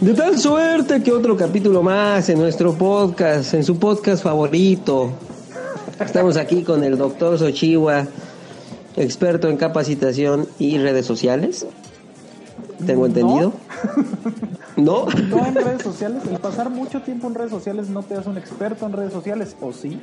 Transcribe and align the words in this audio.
De 0.00 0.14
tal 0.14 0.38
suerte 0.38 1.02
que 1.02 1.12
otro 1.12 1.36
capítulo 1.36 1.82
más 1.82 2.30
en 2.30 2.38
nuestro 2.38 2.72
podcast, 2.72 3.52
en 3.52 3.62
su 3.62 3.78
podcast 3.78 4.22
favorito. 4.22 5.12
Estamos 6.02 6.38
aquí 6.38 6.62
con 6.62 6.82
el 6.82 6.96
doctor 6.96 7.38
Sochiwa, 7.38 8.06
experto 8.96 9.48
en 9.48 9.56
capacitación 9.56 10.46
y 10.58 10.78
redes 10.78 11.06
sociales. 11.06 11.66
Tengo 12.86 13.06
entendido. 13.06 13.52
¿No? 14.76 15.06
No 15.06 15.46
en 15.46 15.54
redes 15.54 15.82
sociales. 15.82 16.22
El 16.30 16.38
pasar 16.38 16.70
mucho 16.70 17.02
tiempo 17.02 17.26
en 17.26 17.34
redes 17.34 17.50
sociales 17.50 17.88
no 17.88 18.02
te 18.02 18.14
hace 18.14 18.28
un 18.28 18.38
experto 18.38 18.86
en 18.86 18.92
redes 18.92 19.12
sociales, 19.12 19.56
¿o 19.60 19.72
sí? 19.72 20.00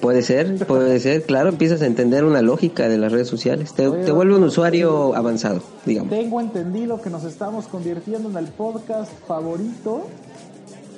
Puede 0.00 0.22
ser, 0.22 0.66
puede 0.66 0.98
ser, 0.98 1.22
claro, 1.22 1.50
empiezas 1.50 1.80
a 1.82 1.86
entender 1.86 2.24
una 2.24 2.42
lógica 2.42 2.88
de 2.88 2.98
las 2.98 3.12
redes 3.12 3.28
sociales. 3.28 3.74
Te, 3.74 3.88
te 3.88 4.10
vuelve 4.10 4.34
un 4.34 4.42
usuario 4.42 5.14
avanzado, 5.14 5.62
digamos. 5.86 6.10
Tengo 6.10 6.40
entendido 6.40 7.00
que 7.00 7.10
nos 7.10 7.22
estamos 7.24 7.66
convirtiendo 7.66 8.28
en 8.28 8.36
el 8.36 8.46
podcast 8.46 9.12
favorito 9.26 10.08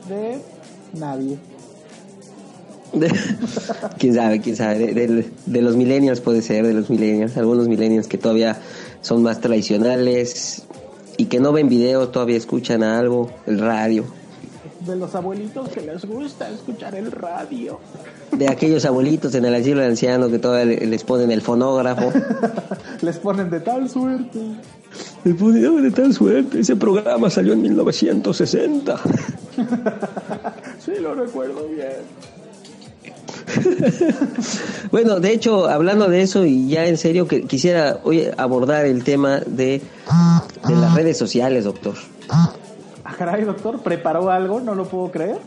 de 0.08 0.40
nadie. 0.98 1.38
De- 2.96 3.12
quién 3.98 4.14
sabe, 4.14 4.40
quién 4.40 4.56
sabe. 4.56 4.92
De, 4.94 5.06
de- 5.06 5.30
de 5.46 5.62
los 5.62 5.76
millennials 5.76 6.20
puede 6.20 6.42
ser, 6.42 6.66
de 6.66 6.74
los 6.74 6.90
millennials. 6.90 7.36
Algunos 7.36 7.68
millennials 7.68 8.08
que 8.08 8.18
todavía 8.18 8.58
son 9.02 9.22
más 9.22 9.40
tradicionales 9.40 10.62
y 11.16 11.26
que 11.26 11.38
no 11.40 11.52
ven 11.52 11.68
videos, 11.68 12.10
todavía 12.12 12.36
escuchan 12.36 12.82
algo, 12.82 13.30
el 13.46 13.58
radio. 13.58 14.04
De 14.86 14.94
los 14.96 15.14
abuelitos 15.14 15.68
que 15.70 15.80
les 15.80 16.04
gusta 16.04 16.48
escuchar 16.50 16.94
el 16.94 17.10
radio. 17.10 17.80
De 18.32 18.48
aquellos 18.48 18.84
abuelitos 18.84 19.34
en 19.34 19.44
el 19.44 19.54
asilo 19.54 19.80
de 19.80 19.86
ancianos 19.86 20.30
que 20.30 20.38
todavía 20.38 20.76
le- 20.76 20.86
les 20.86 21.04
ponen 21.04 21.30
el 21.30 21.40
fonógrafo. 21.42 22.12
Les 23.02 23.18
ponen 23.18 23.50
de 23.50 23.60
tal 23.60 23.88
suerte. 23.90 24.38
El 25.24 25.36
fonógrafo 25.36 25.76
de 25.82 25.90
tal 25.90 26.14
suerte. 26.14 26.60
Ese 26.60 26.76
programa 26.76 27.28
salió 27.30 27.52
en 27.52 27.62
1960. 27.62 29.00
Sí, 30.84 30.92
lo 31.00 31.14
recuerdo 31.14 31.66
bien. 31.68 31.88
Bueno, 34.90 35.20
de 35.20 35.32
hecho, 35.32 35.68
hablando 35.68 36.08
de 36.08 36.22
eso 36.22 36.44
y 36.44 36.68
ya 36.68 36.86
en 36.86 36.96
serio, 36.96 37.26
que 37.26 37.42
quisiera 37.42 37.98
hoy 38.04 38.28
abordar 38.36 38.86
el 38.86 39.04
tema 39.04 39.40
de, 39.40 39.82
de 40.68 40.74
las 40.74 40.94
redes 40.94 41.18
sociales, 41.18 41.64
doctor. 41.64 41.94
Ah, 42.28 42.52
caray, 43.18 43.44
doctor, 43.44 43.82
¿preparó 43.82 44.30
algo? 44.30 44.60
No 44.60 44.74
lo 44.74 44.84
puedo 44.86 45.10
creer. 45.10 45.38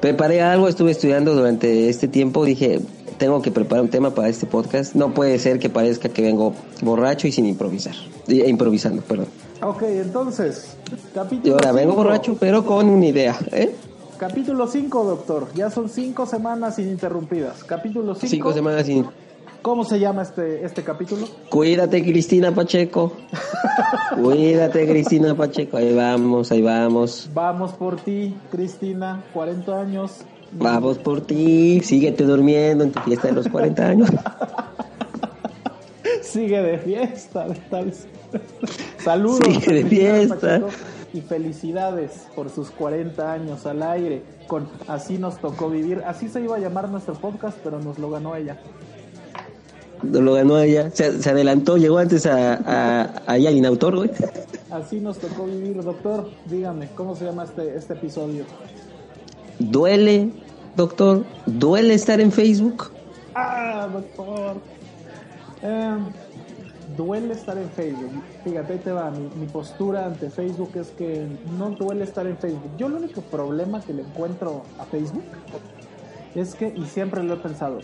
Preparé 0.00 0.42
algo, 0.42 0.68
estuve 0.68 0.90
estudiando 0.90 1.34
durante 1.34 1.88
este 1.88 2.08
tiempo, 2.08 2.44
dije, 2.44 2.80
tengo 3.18 3.40
que 3.40 3.50
preparar 3.50 3.84
un 3.84 3.90
tema 3.90 4.10
para 4.14 4.28
este 4.28 4.46
podcast. 4.46 4.94
No 4.94 5.14
puede 5.14 5.38
ser 5.38 5.58
que 5.58 5.70
parezca 5.70 6.08
que 6.08 6.22
vengo 6.22 6.54
borracho 6.82 7.26
y 7.26 7.32
sin 7.32 7.46
improvisar. 7.46 7.94
Eh, 8.28 8.44
improvisando, 8.48 9.02
perdón. 9.02 9.26
Ok, 9.62 9.82
entonces, 9.82 10.76
capítulo 11.14 11.48
Y 11.48 11.50
ahora 11.52 11.72
vengo 11.72 11.92
cinco. 11.92 12.04
borracho, 12.04 12.36
pero 12.38 12.64
con 12.66 12.88
una 12.88 13.06
idea, 13.06 13.38
¿eh? 13.52 13.74
Capítulo 14.18 14.66
5, 14.68 15.04
doctor. 15.04 15.48
Ya 15.54 15.70
son 15.70 15.88
cinco 15.88 16.26
semanas 16.26 16.78
ininterrumpidas. 16.78 17.64
Capítulo 17.64 18.14
5. 18.14 18.26
Cinco 18.28 18.52
semanas 18.52 18.86
sin... 18.86 19.06
¿Cómo 19.62 19.84
se 19.84 19.98
llama 19.98 20.22
este, 20.22 20.64
este 20.64 20.82
capítulo? 20.82 21.26
Cuídate, 21.48 22.04
Cristina 22.04 22.54
Pacheco. 22.54 23.12
Cuídate, 24.22 24.86
Cristina 24.86 25.34
Pacheco. 25.34 25.78
Ahí 25.78 25.94
vamos, 25.94 26.52
ahí 26.52 26.60
vamos. 26.60 27.30
Vamos 27.32 27.72
por 27.72 27.96
ti, 27.96 28.36
Cristina, 28.50 29.24
40 29.32 29.80
años. 29.80 30.18
Vamos 30.52 30.98
por 30.98 31.22
ti. 31.22 31.80
Síguete 31.82 32.24
durmiendo 32.24 32.84
en 32.84 32.92
tu 32.92 33.00
fiesta 33.00 33.28
de 33.28 33.34
los 33.34 33.48
40 33.48 33.86
años. 33.86 34.10
Sigue 36.22 36.60
de 36.60 36.78
fiesta, 36.78 37.48
de 37.48 37.54
tal. 37.70 37.92
Saludos. 39.02 39.40
Sigue 39.46 39.82
de 39.82 39.84
fiesta. 39.86 40.60
Pacheco 40.60 40.93
Y 41.14 41.22
felicidades 41.22 42.26
por 42.34 42.50
sus 42.50 42.70
40 42.70 43.32
años 43.32 43.64
al 43.64 43.82
aire. 43.82 44.22
Con 44.46 44.68
Así 44.88 45.16
nos 45.16 45.38
tocó 45.38 45.70
vivir. 45.70 46.02
Así 46.04 46.28
se 46.28 46.42
iba 46.42 46.56
a 46.56 46.58
llamar 46.58 46.90
nuestro 46.90 47.14
podcast, 47.14 47.56
pero 47.64 47.78
nos 47.78 47.98
lo 47.98 48.10
ganó 48.10 48.36
ella. 48.36 48.58
Lo 50.02 50.34
ganó 50.34 50.58
ella. 50.58 50.90
Se, 50.90 51.22
se 51.22 51.30
adelantó, 51.30 51.76
llegó 51.78 51.98
antes 51.98 52.26
a, 52.26 52.54
a, 52.54 53.22
ahí 53.26 53.46
al 53.46 53.56
inautor, 53.56 53.96
güey. 53.96 54.10
Así 54.70 54.98
nos 54.98 55.18
tocó 55.18 55.46
vivir, 55.46 55.80
doctor. 55.82 56.28
Dígame, 56.46 56.88
¿cómo 56.96 57.14
se 57.14 57.24
llama 57.24 57.44
este, 57.44 57.76
este 57.76 57.94
episodio? 57.94 58.44
Duele, 59.60 60.32
doctor. 60.76 61.24
Duele 61.46 61.94
estar 61.94 62.20
en 62.20 62.32
Facebook. 62.32 62.90
Ah, 63.34 63.88
doctor. 63.92 64.56
Eh, 65.62 65.96
duele 66.96 67.34
estar 67.34 67.56
en 67.58 67.68
Facebook. 67.70 68.22
Fíjate, 68.44 68.78
te 68.78 68.92
va. 68.92 69.10
Mi, 69.10 69.46
postura 69.46 70.06
ante 70.06 70.30
Facebook 70.30 70.70
es 70.74 70.90
que 70.90 71.26
no 71.58 71.70
duele 71.70 72.04
estar 72.04 72.26
en 72.26 72.36
Facebook. 72.36 72.70
Yo 72.76 72.86
el 72.86 72.94
único 72.94 73.20
problema 73.22 73.80
que 73.80 73.92
le 73.92 74.02
encuentro 74.02 74.62
a 74.78 74.84
Facebook 74.84 75.24
es 76.34 76.54
que, 76.54 76.72
y 76.74 76.84
siempre 76.86 77.22
lo 77.22 77.34
he 77.34 77.36
pensado, 77.36 77.78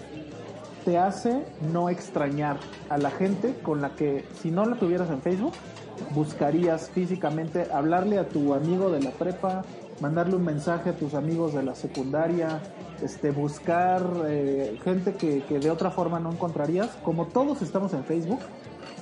te 0.84 0.98
hace 0.98 1.44
no 1.72 1.88
extrañar 1.88 2.58
a 2.88 2.98
la 2.98 3.10
gente 3.10 3.54
con 3.62 3.80
la 3.80 3.90
que, 3.90 4.24
si 4.40 4.50
no 4.50 4.64
la 4.64 4.76
tuvieras 4.76 5.10
en 5.10 5.20
Facebook, 5.20 5.52
buscarías 6.14 6.90
físicamente 6.90 7.68
hablarle 7.72 8.18
a 8.18 8.28
tu 8.28 8.54
amigo 8.54 8.90
de 8.90 9.00
la 9.00 9.10
prepa, 9.10 9.62
mandarle 10.00 10.36
un 10.36 10.44
mensaje 10.44 10.90
a 10.90 10.96
tus 10.96 11.14
amigos 11.14 11.52
de 11.52 11.62
la 11.62 11.74
secundaria, 11.74 12.60
este, 13.02 13.30
buscar 13.30 14.02
eh, 14.26 14.78
gente 14.82 15.14
que 15.14 15.58
de 15.58 15.70
otra 15.70 15.90
forma 15.90 16.18
no 16.18 16.32
encontrarías. 16.32 16.88
Como 17.04 17.26
todos 17.26 17.62
estamos 17.62 17.92
en 17.92 18.04
Facebook, 18.04 18.40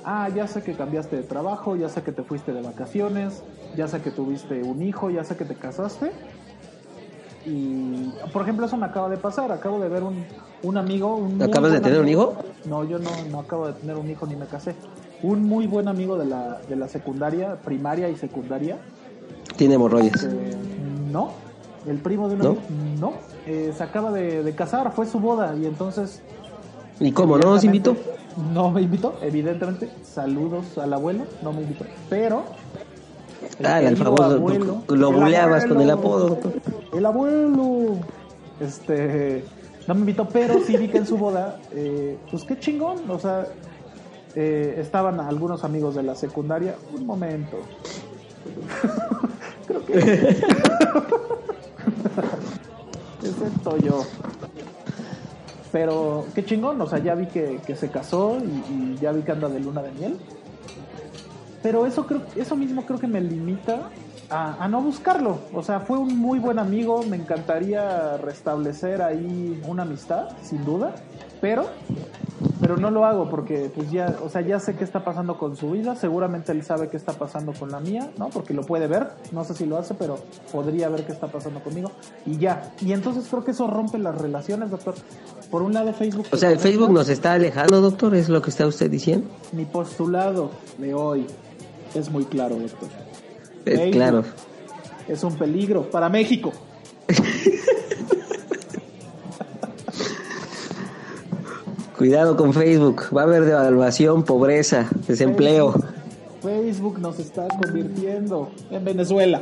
ah, 0.05 0.29
ya 0.29 0.47
sé 0.47 0.61
que 0.63 0.73
cambiaste 0.73 1.15
de 1.15 1.23
trabajo, 1.23 1.75
ya 1.75 1.89
sé 1.89 2.01
que 2.03 2.11
te 2.11 2.23
fuiste 2.23 2.53
de 2.53 2.61
vacaciones, 2.61 3.43
ya 3.75 3.87
sé 3.87 4.01
que 4.01 4.11
tuviste 4.11 4.63
un 4.63 4.81
hijo, 4.81 5.09
ya 5.09 5.23
sé 5.23 5.35
que 5.35 5.45
te 5.45 5.55
casaste. 5.55 6.11
Y, 7.45 8.11
por 8.33 8.41
ejemplo, 8.43 8.65
eso 8.65 8.77
me 8.77 8.85
acaba 8.85 9.09
de 9.09 9.17
pasar. 9.17 9.51
Acabo 9.51 9.79
de 9.79 9.89
ver 9.89 10.03
un, 10.03 10.23
un 10.63 10.77
amigo. 10.77 11.15
Un 11.15 11.41
¿Acabas 11.41 11.71
de 11.71 11.79
tener 11.79 11.99
un 11.99 12.09
hijo? 12.09 12.35
No, 12.65 12.83
yo 12.83 12.99
no, 12.99 13.09
no 13.31 13.39
acabo 13.39 13.67
de 13.67 13.73
tener 13.73 13.95
un 13.95 14.09
hijo 14.09 14.27
ni 14.27 14.35
me 14.35 14.45
casé. 14.45 14.75
Un 15.23 15.43
muy 15.43 15.65
buen 15.67 15.87
amigo 15.87 16.17
de 16.17 16.25
la, 16.25 16.59
de 16.67 16.75
la 16.75 16.87
secundaria, 16.87 17.55
primaria 17.55 18.09
y 18.09 18.15
secundaria. 18.15 18.77
Tiene 19.55 19.75
hemorroides. 19.75 20.23
Eh, 20.23 20.55
no, 21.11 21.31
el 21.87 21.97
primo 21.97 22.27
de 22.29 22.35
un 22.35 22.41
¿No? 22.41 22.47
amigo, 22.49 22.61
no. 22.99 23.13
Eh, 23.47 23.73
se 23.75 23.83
acaba 23.83 24.11
de, 24.11 24.43
de 24.43 24.55
casar, 24.55 24.91
fue 24.93 25.05
su 25.05 25.19
boda 25.19 25.55
y 25.55 25.65
entonces. 25.65 26.21
¿Y 26.99 27.11
cómo? 27.11 27.37
¿No 27.37 27.51
nos 27.51 27.63
invitó? 27.63 27.95
No 28.53 28.71
me 28.71 28.81
invitó, 28.81 29.17
evidentemente. 29.21 29.89
Saludos 30.03 30.77
al 30.77 30.93
abuelo, 30.93 31.25
no 31.41 31.53
me 31.53 31.61
invitó. 31.61 31.85
Pero. 32.09 32.43
Ah, 33.63 33.81
el 33.81 33.97
famoso. 33.97 34.23
abuelo- 34.23 34.83
lo 34.87 35.11
buleabas 35.11 35.65
con 35.65 35.81
el 35.81 35.89
apodo. 35.89 36.37
El 36.93 37.05
abuelo. 37.05 37.97
Este. 38.59 39.43
No 39.87 39.95
me 39.95 40.01
invitó, 40.01 40.27
pero 40.27 40.59
sí 40.65 40.77
vi 40.77 40.87
que 40.87 40.97
en 40.99 41.07
su 41.07 41.17
boda. 41.17 41.59
eh, 41.73 42.17
pues 42.29 42.43
qué 42.43 42.59
chingón. 42.59 43.09
O 43.09 43.19
sea, 43.19 43.47
eh, 44.35 44.75
estaban 44.77 45.19
algunos 45.19 45.63
amigos 45.63 45.95
de 45.95 46.03
la 46.03 46.15
secundaria. 46.15 46.75
Un 46.95 47.05
momento. 47.05 47.57
Creo 49.67 49.85
que. 49.85 49.93
Excepto 53.23 53.77
yo. 53.77 54.03
Pero 55.71 56.25
qué 56.33 56.43
chingón, 56.43 56.81
o 56.81 56.87
sea, 56.87 56.99
ya 56.99 57.15
vi 57.15 57.27
que, 57.27 57.59
que 57.65 57.75
se 57.75 57.89
casó 57.89 58.37
y, 58.37 58.95
ya 58.99 59.11
vi 59.11 59.21
que 59.21 59.31
anda 59.31 59.49
de 59.49 59.59
luna 59.59 59.81
de 59.81 59.91
miel. 59.91 60.17
Pero 61.61 61.85
eso 61.85 62.05
creo, 62.07 62.21
eso 62.35 62.55
mismo 62.55 62.85
creo 62.85 62.99
que 62.99 63.07
me 63.07 63.21
limita 63.21 63.89
a, 64.29 64.63
a 64.63 64.67
no 64.67 64.81
buscarlo. 64.81 65.39
O 65.53 65.61
sea, 65.61 65.81
fue 65.81 65.97
un 65.97 66.17
muy 66.17 66.39
buen 66.39 66.57
amigo, 66.57 67.03
me 67.03 67.17
encantaría 67.17 68.17
restablecer 68.17 69.01
ahí 69.01 69.61
una 69.67 69.83
amistad, 69.83 70.29
sin 70.41 70.63
duda. 70.65 70.95
Pero, 71.41 71.67
pero 72.69 72.79
no 72.79 72.91
lo 72.91 73.03
hago 73.03 73.27
porque 73.27 73.71
pues 73.73 73.89
ya, 73.89 74.19
o 74.23 74.29
sea, 74.29 74.41
ya 74.41 74.59
sé 74.59 74.75
qué 74.75 74.83
está 74.83 75.03
pasando 75.03 75.39
con 75.39 75.55
su 75.55 75.71
vida, 75.71 75.95
seguramente 75.95 76.51
él 76.51 76.61
sabe 76.61 76.87
qué 76.87 76.97
está 76.97 77.13
pasando 77.13 77.51
con 77.51 77.71
la 77.71 77.79
mía, 77.79 78.11
¿no? 78.19 78.29
Porque 78.29 78.53
lo 78.53 78.61
puede 78.61 78.85
ver, 78.85 79.07
no 79.31 79.43
sé 79.43 79.55
si 79.55 79.65
lo 79.65 79.75
hace, 79.75 79.95
pero 79.95 80.19
podría 80.51 80.87
ver 80.87 81.03
qué 81.03 81.11
está 81.11 81.25
pasando 81.25 81.63
conmigo 81.63 81.91
y 82.27 82.37
ya. 82.37 82.71
Y 82.79 82.93
entonces 82.93 83.25
creo 83.27 83.43
que 83.43 83.51
eso 83.51 83.65
rompe 83.65 83.97
las 83.97 84.15
relaciones, 84.21 84.69
doctor. 84.69 84.93
Por 85.49 85.63
un 85.63 85.73
lado 85.73 85.93
Facebook... 85.93 86.27
O 86.31 86.37
sea, 86.37 86.51
el 86.51 86.59
Facebook 86.59 86.91
nos 86.91 87.09
está 87.09 87.33
alejando, 87.33 87.81
doctor, 87.81 88.13
es 88.13 88.29
lo 88.29 88.39
que 88.39 88.51
está 88.51 88.67
usted 88.67 88.91
diciendo. 88.91 89.27
Mi 89.51 89.65
postulado 89.65 90.51
de 90.77 90.93
hoy 90.93 91.25
es 91.95 92.11
muy 92.11 92.25
claro, 92.25 92.55
doctor. 92.55 92.89
Es 93.65 93.91
claro. 93.91 94.23
Es 95.07 95.23
un 95.23 95.35
peligro 95.39 95.89
para 95.89 96.07
México. 96.07 96.51
Cuidado 101.99 102.35
con 102.37 102.53
Facebook, 102.53 103.13
va 103.13 103.23
a 103.23 103.25
haber 103.25 103.43
devaluación, 103.43 104.23
pobreza, 104.23 104.89
desempleo. 105.05 105.73
Facebook, 106.41 106.97
nos 106.97 107.19
está 107.19 107.45
convirtiendo 107.49 108.49
en 108.71 108.85
Venezuela. 108.85 109.41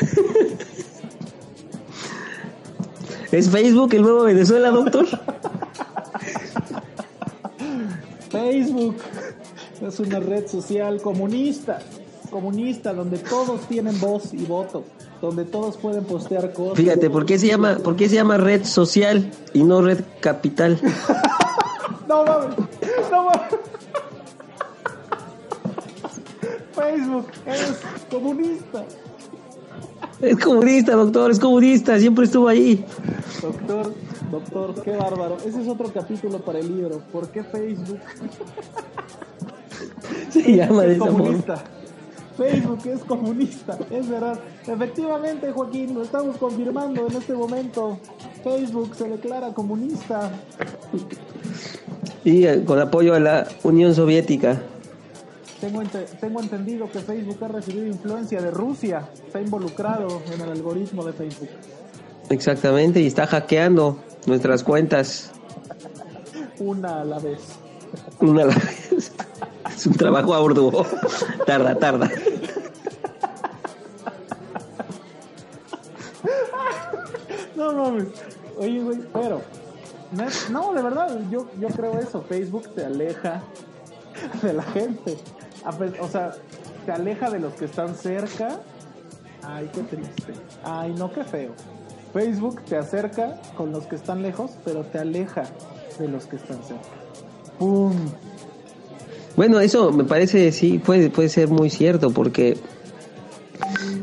¿Es 3.30 3.50
Facebook 3.50 3.92
el 3.92 4.00
nuevo 4.00 4.22
Venezuela, 4.22 4.70
doctor? 4.70 5.04
Facebook 8.30 8.96
es 9.82 10.00
una 10.00 10.18
red 10.18 10.46
social 10.46 11.02
comunista, 11.02 11.80
comunista 12.30 12.94
donde 12.94 13.18
todos 13.18 13.68
tienen 13.68 14.00
voz 14.00 14.32
y 14.32 14.46
voto 14.46 14.82
donde 15.22 15.44
todos 15.44 15.76
pueden 15.76 16.04
postear 16.04 16.52
cosas. 16.52 16.76
Fíjate, 16.76 17.08
¿por 17.08 17.24
qué 17.24 17.38
se 17.38 17.46
llama, 17.46 17.76
por 17.76 17.94
qué 17.94 18.08
se 18.08 18.16
llama 18.16 18.36
red 18.38 18.64
social 18.64 19.30
y 19.54 19.62
no 19.62 19.80
red 19.80 20.00
capital? 20.20 20.80
no 22.08 22.24
mames, 22.24 22.56
no 23.10 23.24
mames. 23.24 23.40
Facebook 26.74 27.26
es 27.46 27.82
comunista. 28.10 28.84
Es 30.20 30.38
comunista, 30.38 30.92
doctor, 30.94 31.30
es 31.30 31.38
comunista, 31.38 31.98
siempre 32.00 32.24
estuvo 32.24 32.48
ahí. 32.48 32.84
Doctor, 33.40 33.94
doctor, 34.30 34.82
qué 34.82 34.96
bárbaro. 34.96 35.36
Ese 35.46 35.62
es 35.62 35.68
otro 35.68 35.92
capítulo 35.92 36.40
para 36.40 36.58
el 36.58 36.76
libro. 36.76 37.00
¿Por 37.12 37.28
qué 37.28 37.44
Facebook? 37.44 38.00
Se 40.30 40.56
llama 40.56 40.82
de 40.82 40.98
comunista. 40.98 41.62
Facebook 42.36 42.80
es 42.86 43.00
comunista, 43.00 43.78
es 43.90 44.08
verdad. 44.08 44.38
Efectivamente, 44.66 45.52
Joaquín, 45.52 45.94
lo 45.94 46.02
estamos 46.02 46.36
confirmando 46.36 47.06
en 47.06 47.16
este 47.16 47.34
momento. 47.34 47.98
Facebook 48.42 48.94
se 48.94 49.08
declara 49.08 49.52
comunista. 49.52 50.30
Y 52.24 52.46
eh, 52.46 52.64
con 52.64 52.78
apoyo 52.78 53.14
a 53.14 53.20
la 53.20 53.48
Unión 53.62 53.94
Soviética. 53.94 54.62
Tengo, 55.60 55.82
tengo 56.20 56.40
entendido 56.40 56.90
que 56.90 56.98
Facebook 56.98 57.38
ha 57.44 57.48
recibido 57.48 57.86
influencia 57.86 58.40
de 58.42 58.50
Rusia, 58.50 59.08
está 59.24 59.40
involucrado 59.40 60.22
en 60.32 60.40
el 60.40 60.50
algoritmo 60.50 61.04
de 61.04 61.12
Facebook. 61.12 61.50
Exactamente, 62.30 63.00
y 63.00 63.06
está 63.06 63.26
hackeando 63.26 63.98
nuestras 64.26 64.64
cuentas. 64.64 65.30
Una 66.58 67.02
a 67.02 67.04
la 67.04 67.18
vez. 67.18 67.40
Una 68.20 68.42
a 68.42 68.46
la 68.46 68.54
vez. 68.54 68.91
Es 69.74 69.86
un 69.86 69.94
trabajo 69.94 70.34
arduo. 70.34 70.86
tarda, 71.46 71.74
tarda. 71.74 72.10
No 77.56 77.72
mames. 77.72 78.08
Oye, 78.58 78.82
güey, 78.82 78.98
pero. 79.12 79.40
No, 80.50 80.72
de 80.74 80.82
verdad, 80.82 81.18
yo, 81.30 81.48
yo 81.58 81.68
creo 81.68 81.98
eso. 81.98 82.22
Facebook 82.22 82.74
te 82.74 82.84
aleja 82.84 83.42
de 84.42 84.52
la 84.52 84.62
gente. 84.62 85.16
O 86.00 86.08
sea, 86.08 86.32
te 86.84 86.92
aleja 86.92 87.30
de 87.30 87.40
los 87.40 87.54
que 87.54 87.64
están 87.64 87.94
cerca. 87.94 88.60
Ay, 89.42 89.70
qué 89.72 89.82
triste. 89.82 90.34
Ay, 90.64 90.92
no, 90.94 91.12
qué 91.12 91.24
feo. 91.24 91.52
Facebook 92.12 92.62
te 92.62 92.76
acerca 92.76 93.40
con 93.56 93.72
los 93.72 93.86
que 93.86 93.96
están 93.96 94.22
lejos, 94.22 94.52
pero 94.64 94.84
te 94.84 94.98
aleja 94.98 95.44
de 95.98 96.08
los 96.08 96.26
que 96.26 96.36
están 96.36 96.62
cerca. 96.62 96.82
¡Pum! 97.58 97.94
Bueno, 99.36 99.60
eso 99.60 99.92
me 99.92 100.04
parece, 100.04 100.52
sí, 100.52 100.78
puede, 100.78 101.10
puede 101.10 101.28
ser 101.28 101.48
muy 101.48 101.70
cierto, 101.70 102.10
porque 102.10 102.58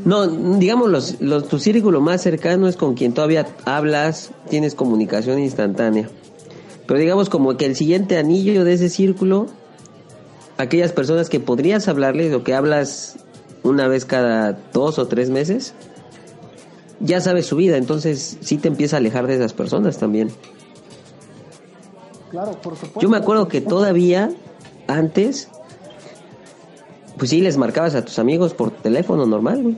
no, 0.06 0.28
digamos, 0.28 0.90
los, 0.90 1.22
los, 1.22 1.48
tu 1.48 1.60
círculo 1.60 2.02
más 2.02 2.22
cercano 2.22 2.68
es 2.68 2.76
con 2.76 2.96
quien 2.96 3.14
todavía 3.14 3.48
hablas, 3.66 4.32
tienes 4.50 4.74
comunicación 4.74 5.40
instantánea. 5.40 6.10
Pero 6.88 7.00
digamos 7.00 7.30
como 7.30 7.56
que 7.58 7.66
el 7.66 7.76
siguiente 7.76 8.18
anillo 8.18 8.64
de 8.64 8.74
ese 8.74 8.90
círculo, 8.90 9.46
aquellas 10.58 10.92
personas 10.92 11.30
que 11.30 11.40
podrías 11.40 11.88
hablarles 11.88 12.34
o 12.34 12.44
que 12.44 12.56
hablas 12.56 13.18
una 13.62 13.88
vez 13.88 14.06
cada 14.06 14.54
dos 14.74 14.98
o 14.98 15.08
tres 15.08 15.30
meses, 15.30 15.74
ya 17.00 17.22
sabes 17.22 17.46
su 17.46 17.56
vida, 17.56 17.78
entonces 17.78 18.38
sí 18.42 18.58
te 18.58 18.68
empieza 18.68 18.96
a 18.96 19.00
alejar 19.00 19.28
de 19.28 19.36
esas 19.36 19.54
personas 19.54 20.00
también. 20.00 20.32
Claro, 22.32 22.54
por 22.54 22.74
supuesto. 22.74 23.00
Yo 23.00 23.10
me 23.10 23.18
acuerdo 23.18 23.48
que 23.48 23.62
todavía 23.62 24.32
antes, 24.90 25.50
pues 27.18 27.30
sí 27.30 27.42
les 27.42 27.58
marcabas 27.58 27.96
a 27.96 28.04
tus 28.04 28.18
amigos 28.20 28.54
por 28.54 28.72
teléfono 28.72 29.26
normal, 29.26 29.62
güey. 29.62 29.78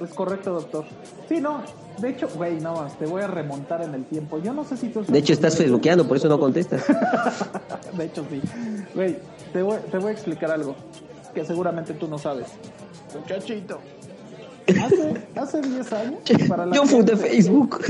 Es 0.00 0.10
correcto, 0.14 0.52
doctor. 0.52 0.84
Sí, 1.28 1.40
no, 1.40 1.62
de 1.98 2.10
hecho, 2.10 2.28
güey, 2.34 2.60
no, 2.60 2.86
te 2.98 3.06
voy 3.06 3.22
a 3.22 3.26
remontar 3.26 3.82
en 3.82 3.94
el 3.94 4.04
tiempo. 4.04 4.38
Yo 4.38 4.52
no 4.52 4.64
sé 4.64 4.76
si 4.76 4.88
tú... 4.88 5.04
De 5.04 5.18
hecho, 5.18 5.32
estás 5.32 5.56
facebookeando, 5.56 6.06
por 6.06 6.16
eso 6.16 6.28
no 6.28 6.38
contestas. 6.38 6.84
de 7.96 8.04
hecho, 8.04 8.24
sí. 8.30 8.40
Güey, 8.94 9.16
te 9.52 9.62
voy, 9.62 9.78
te 9.90 9.98
voy 9.98 10.10
a 10.10 10.12
explicar 10.12 10.50
algo 10.50 10.76
que 11.34 11.44
seguramente 11.44 11.94
tú 11.94 12.06
no 12.06 12.18
sabes. 12.18 12.46
Muchachito. 13.14 13.80
Hace, 14.68 15.26
hace 15.36 15.60
10 15.60 15.92
años... 15.92 16.20
Para 16.48 16.66
la 16.66 16.76
Yo 16.76 16.86
fundé 16.86 17.16
Facebook. 17.16 17.82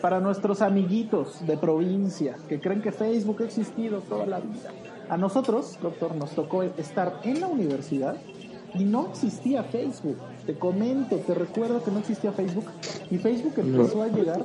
Para 0.00 0.18
nuestros 0.18 0.62
amiguitos 0.62 1.46
de 1.46 1.56
provincia 1.56 2.36
que 2.48 2.60
creen 2.60 2.82
que 2.82 2.90
Facebook 2.90 3.42
ha 3.42 3.44
existido 3.44 4.00
toda 4.00 4.26
la 4.26 4.40
vida 4.40 4.70
a 5.12 5.18
nosotros, 5.18 5.78
doctor, 5.82 6.14
nos 6.14 6.30
tocó 6.30 6.62
estar 6.62 7.20
en 7.24 7.42
la 7.42 7.46
universidad 7.46 8.16
y 8.72 8.84
no 8.84 9.08
existía 9.10 9.62
Facebook. 9.62 10.16
Te 10.46 10.54
comento, 10.54 11.16
te 11.16 11.34
recuerdo 11.34 11.84
que 11.84 11.90
no 11.90 11.98
existía 11.98 12.32
Facebook 12.32 12.64
y 13.10 13.18
Facebook 13.18 13.52
empezó 13.58 14.02
a 14.02 14.08
llegar, 14.08 14.42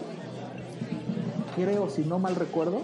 creo, 1.56 1.90
si 1.90 2.04
no 2.04 2.20
mal 2.20 2.36
recuerdo, 2.36 2.82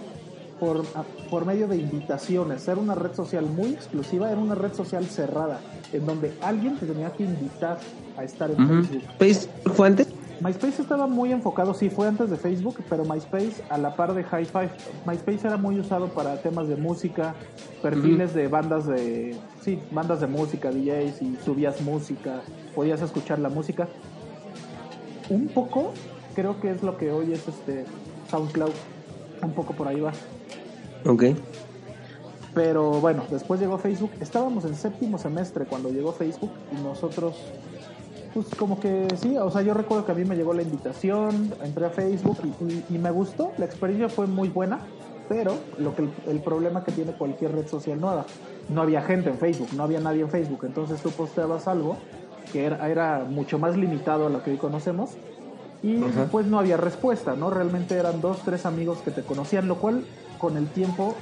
por, 0.58 0.86
por 1.28 1.44
medio 1.44 1.68
de 1.68 1.76
invitaciones. 1.76 2.66
Era 2.66 2.80
una 2.80 2.94
red 2.94 3.12
social 3.12 3.44
muy 3.44 3.74
exclusiva, 3.74 4.30
era 4.30 4.40
una 4.40 4.54
red 4.54 4.72
social 4.72 5.04
cerrada, 5.04 5.60
en 5.92 6.06
donde 6.06 6.32
alguien 6.40 6.78
te 6.78 6.86
tenía 6.86 7.10
que 7.12 7.24
invitar 7.24 7.80
a 8.16 8.24
estar 8.24 8.50
en 8.50 8.86
Facebook. 9.18 9.52
¿Fue 9.74 9.88
antes? 9.88 10.13
MySpace 10.40 10.82
estaba 10.82 11.06
muy 11.06 11.32
enfocado, 11.32 11.74
sí, 11.74 11.90
fue 11.90 12.06
antes 12.06 12.30
de 12.30 12.36
Facebook, 12.36 12.76
pero 12.88 13.04
MySpace 13.04 13.62
a 13.68 13.78
la 13.78 13.94
par 13.94 14.14
de 14.14 14.22
Hi-Fi. 14.22 14.68
MySpace 15.06 15.46
era 15.46 15.56
muy 15.56 15.78
usado 15.78 16.08
para 16.08 16.40
temas 16.42 16.68
de 16.68 16.76
música, 16.76 17.34
perfiles 17.82 18.34
de 18.34 18.48
bandas 18.48 18.86
de, 18.86 19.36
sí, 19.62 19.80
bandas 19.90 20.20
de 20.20 20.26
música, 20.26 20.70
DJs, 20.70 21.22
y 21.22 21.36
subías 21.44 21.80
música, 21.82 22.42
podías 22.74 23.00
escuchar 23.02 23.38
la 23.38 23.48
música. 23.48 23.88
Un 25.30 25.48
poco, 25.48 25.92
creo 26.34 26.60
que 26.60 26.70
es 26.70 26.82
lo 26.82 26.96
que 26.96 27.10
hoy 27.10 27.32
es 27.32 27.46
este 27.48 27.84
SoundCloud, 28.30 28.72
un 29.42 29.52
poco 29.52 29.74
por 29.74 29.88
ahí 29.88 30.00
va. 30.00 30.12
Ok. 31.06 31.24
Pero 32.54 33.00
bueno, 33.00 33.24
después 33.30 33.60
llegó 33.60 33.78
Facebook. 33.78 34.12
Estábamos 34.20 34.64
en 34.64 34.76
séptimo 34.76 35.18
semestre 35.18 35.64
cuando 35.64 35.90
llegó 35.90 36.12
Facebook 36.12 36.52
y 36.72 36.80
nosotros 36.82 37.34
pues 38.34 38.48
como 38.58 38.80
que 38.80 39.06
sí, 39.22 39.38
o 39.38 39.48
sea, 39.48 39.62
yo 39.62 39.74
recuerdo 39.74 40.04
que 40.04 40.12
a 40.12 40.14
mí 40.16 40.24
me 40.24 40.34
llegó 40.34 40.52
la 40.52 40.62
invitación, 40.62 41.54
entré 41.62 41.86
a 41.86 41.90
Facebook 41.90 42.38
y, 42.90 42.98
me 42.98 43.12
gustó, 43.12 43.52
la 43.58 43.64
experiencia 43.64 44.08
fue 44.08 44.26
muy 44.26 44.48
buena, 44.48 44.80
pero 45.28 45.54
lo 45.78 45.94
que 45.94 46.08
el, 46.26 46.40
problema 46.40 46.82
que 46.82 46.90
tiene 46.90 47.12
cualquier 47.12 47.52
red 47.52 47.68
social 47.68 48.00
nueva, 48.00 48.26
no 48.68 48.82
había 48.82 49.02
gente 49.02 49.30
en 49.30 49.38
Facebook, 49.38 49.68
no 49.76 49.84
había 49.84 50.00
nadie 50.00 50.22
en 50.22 50.30
Facebook, 50.30 50.64
entonces 50.64 51.00
tú 51.00 51.10
posteabas 51.10 51.68
algo 51.68 51.96
que 52.52 52.64
era, 52.64 52.88
era 52.90 53.24
mucho 53.24 53.58
más 53.60 53.76
limitado 53.76 54.26
a 54.26 54.30
lo 54.30 54.42
que 54.42 54.50
hoy 54.50 54.56
conocemos 54.56 55.10
y 55.82 55.98
pues 56.32 56.46
no 56.46 56.58
había 56.58 56.76
respuesta, 56.76 57.36
¿no? 57.36 57.50
Realmente 57.50 57.94
eran 57.94 58.20
dos, 58.20 58.38
tres 58.44 58.66
amigos 58.66 58.98
que 59.04 59.10
te 59.10 59.22
conocían, 59.22 59.68
lo 59.68 59.76
cual 59.76 60.04
con 60.38 60.56
el 60.56 60.66
tiempo 60.66 61.14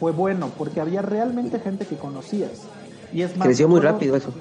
fue 0.00 0.12
bueno, 0.12 0.50
porque 0.58 0.80
había 0.80 1.02
realmente 1.02 1.60
gente 1.60 1.86
que 1.86 1.96
conocías. 1.96 2.66
Y 3.12 3.22
es 3.22 3.36
más, 3.36 3.46
Creció 3.46 3.68
muy 3.68 3.80
rápido 3.80 4.16
eso 4.16 4.32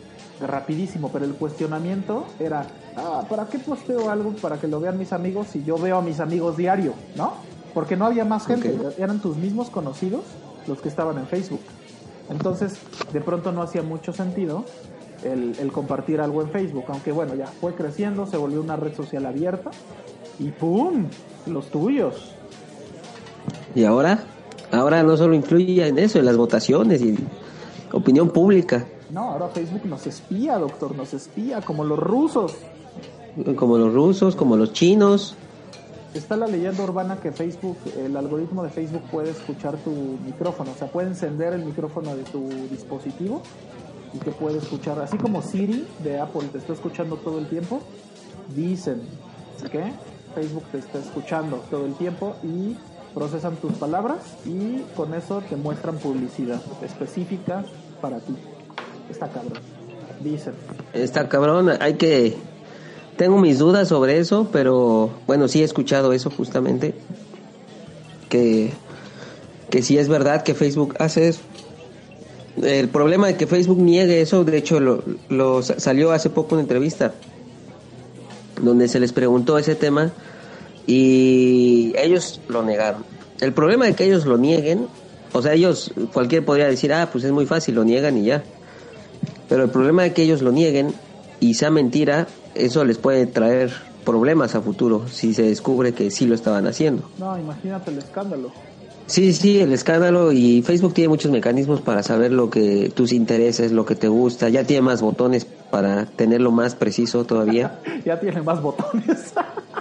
rapidísimo, 0.41 1.09
pero 1.11 1.25
el 1.25 1.33
cuestionamiento 1.33 2.25
era, 2.39 2.65
ah, 2.95 3.23
¿para 3.29 3.45
qué 3.47 3.59
posteo 3.59 4.09
algo 4.09 4.33
para 4.41 4.57
que 4.57 4.67
lo 4.67 4.79
vean 4.79 4.97
mis 4.97 5.13
amigos 5.13 5.47
si 5.47 5.63
yo 5.63 5.77
veo 5.77 5.97
a 5.97 6.01
mis 6.01 6.19
amigos 6.19 6.57
diario? 6.57 6.93
¿No? 7.15 7.33
Porque 7.73 7.95
no 7.95 8.05
había 8.05 8.25
más 8.25 8.47
gente, 8.47 8.75
eran 8.97 9.19
tus 9.19 9.37
mismos 9.37 9.69
conocidos 9.69 10.23
los 10.67 10.81
que 10.81 10.89
estaban 10.89 11.17
en 11.17 11.27
Facebook. 11.27 11.61
Entonces, 12.29 12.77
de 13.13 13.21
pronto 13.21 13.51
no 13.51 13.61
hacía 13.61 13.81
mucho 13.81 14.13
sentido 14.13 14.65
el, 15.23 15.55
el, 15.59 15.71
compartir 15.71 16.21
algo 16.21 16.41
en 16.41 16.49
Facebook, 16.49 16.85
aunque 16.87 17.11
bueno, 17.11 17.35
ya 17.35 17.47
fue 17.47 17.73
creciendo, 17.73 18.25
se 18.25 18.37
volvió 18.37 18.61
una 18.61 18.75
red 18.75 18.95
social 18.95 19.25
abierta 19.25 19.71
y 20.39 20.49
¡pum! 20.49 21.07
Los 21.47 21.69
tuyos. 21.69 22.35
¿Y 23.73 23.85
ahora? 23.85 24.23
ahora 24.71 25.03
no 25.03 25.17
solo 25.17 25.35
influye 25.35 25.85
en 25.85 25.99
eso, 25.99 26.19
en 26.19 26.25
las 26.25 26.37
votaciones 26.37 27.01
y 27.01 27.17
opinión 27.91 28.29
pública. 28.29 28.87
No, 29.11 29.31
ahora 29.31 29.49
Facebook 29.49 29.85
nos 29.85 30.07
espía, 30.07 30.57
doctor, 30.57 30.95
nos 30.95 31.13
espía, 31.13 31.61
como 31.61 31.83
los 31.83 31.99
rusos. 31.99 32.53
Como 33.55 33.77
los 33.77 33.93
rusos, 33.93 34.35
como 34.35 34.55
los 34.55 34.71
chinos. 34.73 35.35
Está 36.13 36.35
la 36.35 36.47
leyenda 36.47 36.83
urbana 36.83 37.17
que 37.17 37.31
Facebook, 37.31 37.77
el 37.97 38.15
algoritmo 38.17 38.63
de 38.63 38.69
Facebook 38.69 39.03
puede 39.11 39.31
escuchar 39.31 39.77
tu 39.77 39.91
micrófono, 40.25 40.71
o 40.71 40.75
sea, 40.75 40.87
puede 40.91 41.07
encender 41.07 41.53
el 41.53 41.65
micrófono 41.65 42.15
de 42.15 42.23
tu 42.23 42.49
dispositivo 42.69 43.41
y 44.13 44.17
te 44.17 44.31
puede 44.31 44.57
escuchar, 44.57 44.99
así 44.99 45.17
como 45.17 45.41
Siri 45.41 45.87
de 46.03 46.19
Apple 46.19 46.49
te 46.51 46.57
está 46.57 46.73
escuchando 46.73 47.15
todo 47.15 47.39
el 47.39 47.47
tiempo, 47.47 47.79
dicen 48.53 49.01
que 49.71 49.93
Facebook 50.35 50.63
te 50.71 50.79
está 50.79 50.99
escuchando 50.99 51.63
todo 51.69 51.85
el 51.85 51.93
tiempo 51.95 52.35
y 52.43 52.75
procesan 53.13 53.55
tus 53.57 53.71
palabras 53.73 54.19
y 54.45 54.81
con 54.95 55.13
eso 55.13 55.41
te 55.49 55.55
muestran 55.55 55.97
publicidad 55.97 56.61
específica 56.81 57.63
para 58.01 58.19
ti. 58.19 58.35
Está 59.11 59.27
cabrón. 59.27 59.59
Dicen. 60.21 60.53
Está 60.93 61.29
cabrón, 61.29 61.71
hay 61.79 61.95
que... 61.95 62.35
Tengo 63.17 63.37
mis 63.37 63.59
dudas 63.59 63.89
sobre 63.89 64.17
eso, 64.17 64.49
pero 64.51 65.11
bueno, 65.27 65.47
sí 65.47 65.61
he 65.61 65.65
escuchado 65.65 66.13
eso 66.13 66.31
justamente. 66.31 66.95
Que, 68.29 68.71
que 69.69 69.83
sí 69.83 69.97
es 69.97 70.07
verdad 70.07 70.43
que 70.43 70.55
Facebook 70.55 70.95
hace 70.97 71.27
eso. 71.27 71.41
El 72.63 72.89
problema 72.89 73.27
de 73.27 73.35
que 73.35 73.45
Facebook 73.45 73.79
niegue 73.79 74.21
eso, 74.21 74.43
de 74.43 74.57
hecho, 74.57 74.79
lo 74.79 75.61
salió 75.61 76.11
hace 76.11 76.29
poco 76.29 76.55
una 76.55 76.63
entrevista 76.63 77.13
donde 78.61 78.87
se 78.87 78.99
les 78.99 79.13
preguntó 79.13 79.57
ese 79.57 79.75
tema 79.75 80.11
y 80.87 81.93
ellos 81.97 82.41
lo 82.47 82.63
negaron. 82.63 83.03
El 83.39 83.53
problema 83.53 83.85
de 83.85 83.93
que 83.93 84.05
ellos 84.05 84.25
lo 84.25 84.37
nieguen, 84.37 84.87
o 85.33 85.41
sea, 85.41 85.53
ellos, 85.53 85.91
cualquier 86.13 86.45
podría 86.45 86.67
decir, 86.67 86.93
ah, 86.93 87.09
pues 87.11 87.23
es 87.23 87.31
muy 87.31 87.45
fácil, 87.45 87.75
lo 87.75 87.83
niegan 87.83 88.17
y 88.17 88.25
ya. 88.25 88.43
Pero 89.51 89.65
el 89.65 89.69
problema 89.69 90.03
de 90.03 90.13
que 90.13 90.23
ellos 90.23 90.41
lo 90.41 90.53
nieguen 90.53 90.93
y 91.41 91.55
sea 91.55 91.69
mentira, 91.71 92.25
eso 92.55 92.85
les 92.85 92.97
puede 92.97 93.25
traer 93.25 93.69
problemas 94.05 94.55
a 94.55 94.61
futuro 94.61 95.09
si 95.09 95.33
se 95.33 95.43
descubre 95.43 95.91
que 95.91 96.09
sí 96.09 96.25
lo 96.25 96.35
estaban 96.35 96.67
haciendo. 96.67 97.03
No, 97.17 97.37
imagínate 97.37 97.91
el 97.91 97.97
escándalo. 97.97 98.53
Sí, 99.07 99.33
sí, 99.33 99.59
el 99.59 99.73
escándalo 99.73 100.31
y 100.31 100.61
Facebook 100.61 100.93
tiene 100.93 101.09
muchos 101.09 101.33
mecanismos 101.33 101.81
para 101.81 102.01
saber 102.01 102.31
lo 102.31 102.49
que 102.49 102.93
tus 102.95 103.11
intereses, 103.11 103.73
lo 103.73 103.85
que 103.85 103.95
te 103.95 104.07
gusta, 104.07 104.47
ya 104.47 104.63
tiene 104.63 104.83
más 104.83 105.01
botones 105.01 105.43
para 105.69 106.05
tenerlo 106.05 106.51
más 106.51 106.75
preciso 106.75 107.25
todavía. 107.25 107.77
ya 108.05 108.21
tiene 108.21 108.41
más 108.41 108.61
botones. 108.61 109.33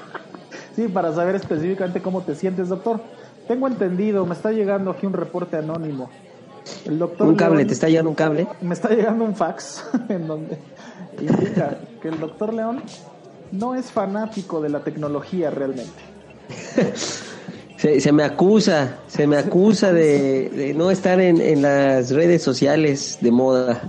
sí, 0.74 0.88
para 0.88 1.14
saber 1.14 1.36
específicamente 1.36 2.02
cómo 2.02 2.22
te 2.22 2.34
sientes, 2.34 2.70
doctor. 2.70 3.00
Tengo 3.46 3.68
entendido, 3.68 4.26
me 4.26 4.34
está 4.34 4.50
llegando 4.50 4.90
aquí 4.90 5.06
un 5.06 5.12
reporte 5.12 5.58
anónimo. 5.58 6.10
El 6.84 6.98
doctor 6.98 7.28
un 7.28 7.36
cable, 7.36 7.64
¿te 7.64 7.72
está 7.72 7.88
llegando 7.88 8.10
un 8.10 8.16
cable? 8.16 8.46
Me 8.60 8.74
está 8.74 8.88
llegando 8.90 9.24
un 9.24 9.34
fax 9.34 9.84
en 10.08 10.26
donde 10.26 10.58
indica 11.20 11.78
que 12.00 12.08
el 12.08 12.18
doctor 12.18 12.52
León 12.54 12.82
no 13.52 13.74
es 13.74 13.90
fanático 13.90 14.60
de 14.60 14.68
la 14.68 14.80
tecnología 14.80 15.50
realmente. 15.50 15.92
Se, 17.76 18.12
me 18.12 18.24
acusa, 18.24 18.98
se 19.06 19.26
me 19.26 19.38
acusa 19.38 19.90
de, 19.90 20.74
no 20.76 20.90
estar 20.90 21.18
en, 21.18 21.40
en, 21.40 21.62
las 21.62 22.10
redes 22.10 22.42
sociales 22.42 23.16
de 23.22 23.30
moda. 23.30 23.80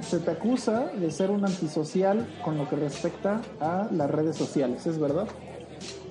Se 0.00 0.18
te 0.18 0.32
acusa 0.32 0.90
de 0.98 1.08
ser 1.12 1.30
un 1.30 1.44
antisocial 1.44 2.26
con 2.44 2.58
lo 2.58 2.68
que 2.68 2.74
respecta 2.74 3.40
a 3.60 3.86
las 3.92 4.10
redes 4.10 4.34
sociales, 4.34 4.84
¿es 4.88 4.98
verdad? 4.98 5.28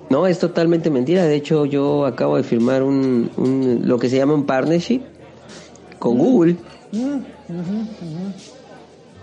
No, 0.08 0.26
es 0.26 0.38
totalmente 0.38 0.88
mentira. 0.88 1.24
De 1.24 1.34
hecho, 1.34 1.66
yo 1.66 2.06
acabo 2.06 2.38
de 2.38 2.44
firmar 2.44 2.82
un, 2.82 3.30
un 3.36 3.82
lo 3.84 3.98
que 3.98 4.08
se 4.08 4.16
llama 4.16 4.32
un 4.32 4.46
partnership 4.46 5.02
con. 5.98 6.18
Google. 6.18 6.56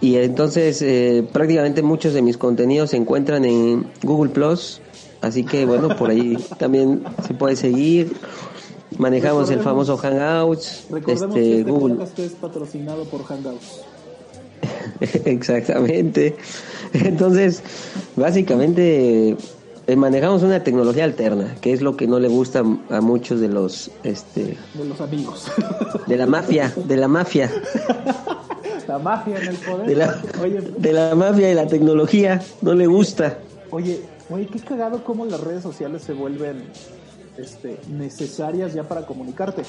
Y 0.01 0.17
entonces 0.17 0.81
eh, 0.81 1.27
prácticamente 1.31 1.81
muchos 1.81 2.13
de 2.13 2.21
mis 2.21 2.37
contenidos 2.37 2.91
se 2.91 2.97
encuentran 2.97 3.45
en 3.45 3.87
Google 4.03 4.31
Plus 4.31 4.81
Así 5.25 5.43
que 5.43 5.65
bueno, 5.65 5.95
por 5.97 6.11
ahí 6.11 6.37
también 6.59 7.03
se 7.25 7.33
puede 7.33 7.55
seguir. 7.55 8.13
Manejamos 8.97 9.49
el 9.49 9.59
famoso 9.59 9.97
Hangouts. 9.97 10.85
Este, 10.95 11.13
este, 11.13 11.63
Google. 11.63 11.97
es 12.17 12.31
patrocinado 12.33 13.05
por 13.05 13.23
Hangouts. 13.23 13.81
Exactamente. 15.25 16.35
Entonces, 16.93 17.63
básicamente 18.15 19.35
manejamos 19.95 20.43
una 20.43 20.63
tecnología 20.63 21.03
alterna, 21.03 21.55
que 21.61 21.73
es 21.73 21.81
lo 21.81 21.95
que 21.95 22.07
no 22.07 22.19
le 22.19 22.27
gusta 22.27 22.63
a 22.89 23.01
muchos 23.01 23.39
de 23.39 23.49
los 23.49 23.91
este 24.03 24.57
de 24.73 24.85
los 24.85 24.99
amigos. 25.01 25.51
De 26.07 26.17
la 26.17 26.25
mafia, 26.25 26.73
de 26.75 26.97
la 26.97 27.07
mafia. 27.07 27.51
La 28.87 28.99
mafia 28.99 29.39
en 29.39 29.47
el 29.47 29.55
poder. 29.57 29.87
De 29.87 29.95
la, 29.95 30.21
de 30.77 30.93
la 30.93 31.15
mafia 31.15 31.51
y 31.51 31.55
la 31.55 31.67
tecnología, 31.67 32.41
no 32.61 32.73
le 32.75 32.85
gusta. 32.85 33.39
Oye, 33.71 33.99
Oye, 34.29 34.47
qué 34.47 34.59
cagado 34.59 35.03
cómo 35.03 35.25
las 35.25 35.39
redes 35.39 35.61
sociales 35.61 36.01
se 36.01 36.13
vuelven 36.13 36.63
este, 37.37 37.79
necesarias 37.89 38.73
ya 38.73 38.83
para 38.83 39.05
comunicarte. 39.05 39.61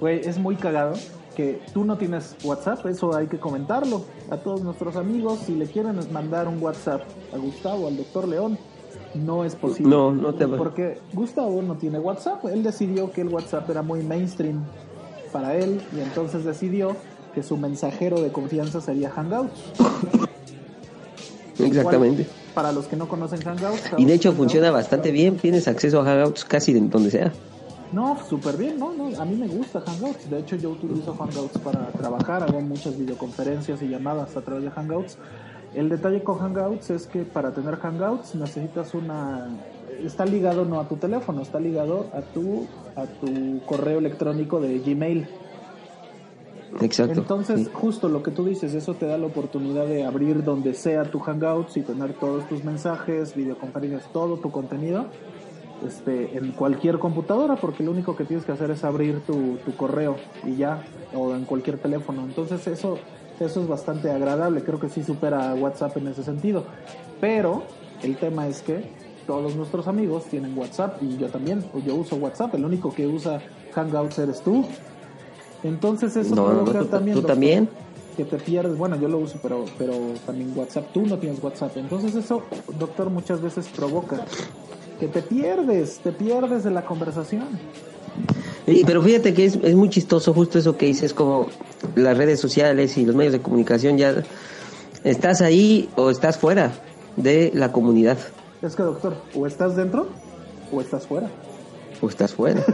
Güey, 0.00 0.20
es 0.20 0.36
muy 0.36 0.56
cagado 0.56 0.92
que 1.34 1.62
tú 1.72 1.84
no 1.84 1.96
tienes 1.96 2.36
WhatsApp, 2.44 2.84
eso 2.86 3.16
hay 3.16 3.26
que 3.26 3.40
comentarlo 3.40 4.04
a 4.28 4.36
todos 4.36 4.60
nuestros 4.60 4.96
amigos. 4.96 5.40
Si 5.46 5.54
le 5.54 5.64
quieren 5.64 5.98
mandar 6.12 6.46
un 6.46 6.62
WhatsApp 6.62 7.04
a 7.32 7.38
Gustavo, 7.38 7.86
al 7.86 7.96
doctor 7.96 8.28
León, 8.28 8.58
no 9.14 9.44
es 9.44 9.54
posible. 9.54 9.90
No, 9.90 10.12
no 10.12 10.34
te 10.34 10.46
Porque 10.48 10.98
Gustavo 11.12 11.62
no 11.62 11.76
tiene 11.76 11.98
WhatsApp. 11.98 12.44
Él 12.46 12.62
decidió 12.62 13.10
que 13.12 13.22
el 13.22 13.28
WhatsApp 13.28 13.68
era 13.70 13.82
muy 13.82 14.02
mainstream 14.02 14.64
para 15.32 15.56
él 15.56 15.80
y 15.96 16.00
entonces 16.00 16.44
decidió 16.44 16.96
que 17.34 17.42
su 17.42 17.56
mensajero 17.56 18.20
de 18.20 18.30
confianza 18.30 18.80
sería 18.80 19.10
Hangouts. 19.10 19.72
Exactamente 21.58 22.26
para 22.54 22.72
los 22.72 22.86
que 22.86 22.96
no 22.96 23.08
conocen 23.08 23.40
Hangouts. 23.40 23.90
Y 23.96 24.04
de 24.04 24.14
hecho 24.14 24.32
funciona 24.32 24.70
bastante 24.70 25.10
bien, 25.10 25.36
tienes 25.36 25.68
acceso 25.68 26.00
a 26.00 26.04
Hangouts 26.04 26.44
casi 26.44 26.72
de 26.72 26.80
donde 26.80 27.10
sea. 27.10 27.32
No, 27.92 28.16
súper 28.28 28.56
bien, 28.56 28.78
¿no? 28.78 28.92
¿no? 28.94 29.20
A 29.20 29.24
mí 29.24 29.36
me 29.36 29.46
gusta 29.46 29.80
Hangouts. 29.80 30.30
De 30.30 30.38
hecho, 30.38 30.56
yo 30.56 30.70
utilizo 30.70 31.14
Hangouts 31.14 31.58
para 31.58 31.88
trabajar, 31.88 32.42
hago 32.42 32.60
muchas 32.60 32.96
videoconferencias 32.98 33.82
y 33.82 33.88
llamadas 33.88 34.34
a 34.36 34.40
través 34.40 34.64
de 34.64 34.70
Hangouts. 34.70 35.18
El 35.74 35.88
detalle 35.88 36.22
con 36.22 36.38
Hangouts 36.38 36.90
es 36.90 37.06
que 37.06 37.22
para 37.22 37.52
tener 37.52 37.76
Hangouts 37.76 38.34
necesitas 38.34 38.94
una... 38.94 39.48
Está 40.04 40.24
ligado 40.24 40.64
no 40.64 40.80
a 40.80 40.88
tu 40.88 40.96
teléfono, 40.96 41.42
está 41.42 41.60
ligado 41.60 42.06
a 42.12 42.20
tu, 42.20 42.66
a 42.96 43.06
tu 43.06 43.64
correo 43.66 43.98
electrónico 43.98 44.60
de 44.60 44.78
Gmail. 44.80 45.28
Exacto. 46.80 47.20
Entonces, 47.20 47.70
justo 47.72 48.08
lo 48.08 48.22
que 48.22 48.30
tú 48.30 48.44
dices, 48.44 48.74
eso 48.74 48.94
te 48.94 49.06
da 49.06 49.18
la 49.18 49.26
oportunidad 49.26 49.86
de 49.86 50.04
abrir 50.04 50.42
donde 50.42 50.74
sea 50.74 51.04
tu 51.04 51.20
Hangouts 51.20 51.76
y 51.76 51.82
tener 51.82 52.14
todos 52.14 52.48
tus 52.48 52.64
mensajes, 52.64 53.34
videoconferencias, 53.34 54.10
todo 54.12 54.38
tu 54.38 54.50
contenido 54.50 55.06
este, 55.86 56.36
en 56.36 56.52
cualquier 56.52 56.98
computadora, 56.98 57.56
porque 57.56 57.82
lo 57.82 57.90
único 57.90 58.16
que 58.16 58.24
tienes 58.24 58.44
que 58.44 58.52
hacer 58.52 58.70
es 58.70 58.84
abrir 58.84 59.20
tu, 59.20 59.56
tu 59.64 59.76
correo 59.76 60.16
y 60.44 60.56
ya, 60.56 60.84
o 61.14 61.34
en 61.34 61.44
cualquier 61.44 61.78
teléfono. 61.78 62.22
Entonces, 62.22 62.66
eso, 62.66 62.98
eso 63.40 63.62
es 63.62 63.68
bastante 63.68 64.10
agradable, 64.10 64.62
creo 64.62 64.78
que 64.78 64.88
sí 64.88 65.02
supera 65.02 65.54
WhatsApp 65.54 65.96
en 65.96 66.08
ese 66.08 66.22
sentido. 66.22 66.64
Pero 67.20 67.62
el 68.02 68.16
tema 68.16 68.48
es 68.48 68.62
que 68.62 68.90
todos 69.26 69.54
nuestros 69.54 69.86
amigos 69.86 70.24
tienen 70.24 70.56
WhatsApp 70.56 71.02
y 71.02 71.16
yo 71.16 71.28
también, 71.28 71.64
yo 71.86 71.94
uso 71.94 72.16
WhatsApp, 72.16 72.54
el 72.54 72.64
único 72.64 72.92
que 72.92 73.06
usa 73.06 73.40
Hangouts 73.74 74.18
eres 74.18 74.40
tú. 74.42 74.64
Entonces 75.62 76.16
eso 76.16 76.34
provoca 76.34 76.84
también... 76.84 77.16
¿Tú 77.16 77.22
también? 77.22 77.68
Que 78.16 78.24
te 78.24 78.36
pierdes, 78.36 78.76
bueno, 78.76 78.96
yo 78.96 79.08
lo 79.08 79.18
uso, 79.18 79.38
pero, 79.42 79.64
pero 79.78 79.94
también 80.26 80.52
WhatsApp, 80.54 80.92
tú 80.92 81.06
no 81.06 81.18
tienes 81.18 81.42
WhatsApp. 81.42 81.76
Entonces 81.76 82.14
eso, 82.14 82.42
doctor, 82.78 83.08
muchas 83.08 83.40
veces 83.40 83.68
provoca 83.68 84.26
que 85.00 85.08
te 85.08 85.22
pierdes, 85.22 85.98
te 86.00 86.12
pierdes 86.12 86.62
de 86.64 86.70
la 86.70 86.84
conversación. 86.84 87.48
Pero 88.86 89.02
fíjate 89.02 89.34
que 89.34 89.44
es, 89.44 89.58
es 89.62 89.74
muy 89.74 89.88
chistoso 89.88 90.32
justo 90.32 90.58
eso 90.58 90.76
que 90.76 90.86
dices, 90.86 91.14
como 91.14 91.48
las 91.94 92.16
redes 92.16 92.40
sociales 92.40 92.96
y 92.96 93.04
los 93.04 93.14
medios 93.14 93.32
de 93.32 93.40
comunicación 93.40 93.98
ya 93.98 94.22
estás 95.04 95.40
ahí 95.40 95.88
o 95.96 96.10
estás 96.10 96.38
fuera 96.38 96.72
de 97.16 97.50
la 97.54 97.72
comunidad. 97.72 98.18
Es 98.62 98.76
que, 98.76 98.82
doctor, 98.82 99.16
o 99.34 99.46
estás 99.46 99.76
dentro 99.76 100.08
o 100.72 100.80
estás 100.80 101.06
fuera. 101.06 101.28
O 102.00 102.08
estás 102.08 102.34
fuera. 102.34 102.64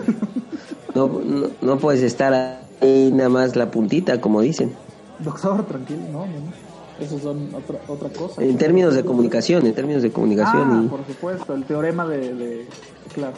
no, 0.94 1.08
no, 1.08 1.48
no 1.60 1.78
puedes 1.78 2.02
estar 2.02 2.60
y 2.82 3.10
nada 3.12 3.28
más 3.28 3.56
la 3.56 3.70
puntita, 3.70 4.20
como 4.20 4.40
dicen. 4.40 4.72
Doctor, 5.18 5.66
tranquilo, 5.66 6.00
no, 6.12 6.26
no. 6.26 6.68
Eso 7.00 7.18
son 7.18 7.48
otra, 7.54 7.80
otra 7.86 8.08
cosa. 8.10 8.42
En 8.42 8.58
términos 8.58 8.94
de 8.94 9.04
comunicación, 9.04 9.66
en 9.66 9.74
términos 9.74 10.02
de 10.02 10.10
comunicación. 10.10 10.86
Ah, 10.86 10.90
por 10.90 11.06
supuesto, 11.06 11.54
el 11.54 11.64
teorema 11.64 12.06
de, 12.06 12.66
Claro. 13.14 13.34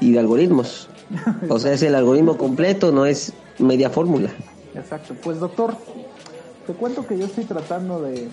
Y 0.00 0.12
de 0.12 0.18
algoritmos. 0.18 0.88
O 1.48 1.58
sea, 1.58 1.72
es 1.72 1.82
el 1.82 1.94
algoritmo 1.94 2.36
completo, 2.36 2.92
no 2.92 3.06
es 3.06 3.32
media 3.58 3.90
fórmula. 3.90 4.30
Exacto. 4.74 5.14
Pues 5.22 5.40
doctor, 5.40 5.76
te 6.66 6.72
cuento 6.74 7.06
que 7.06 7.18
yo 7.18 7.26
estoy 7.26 7.44
tratando 7.44 8.00
de 8.02 8.28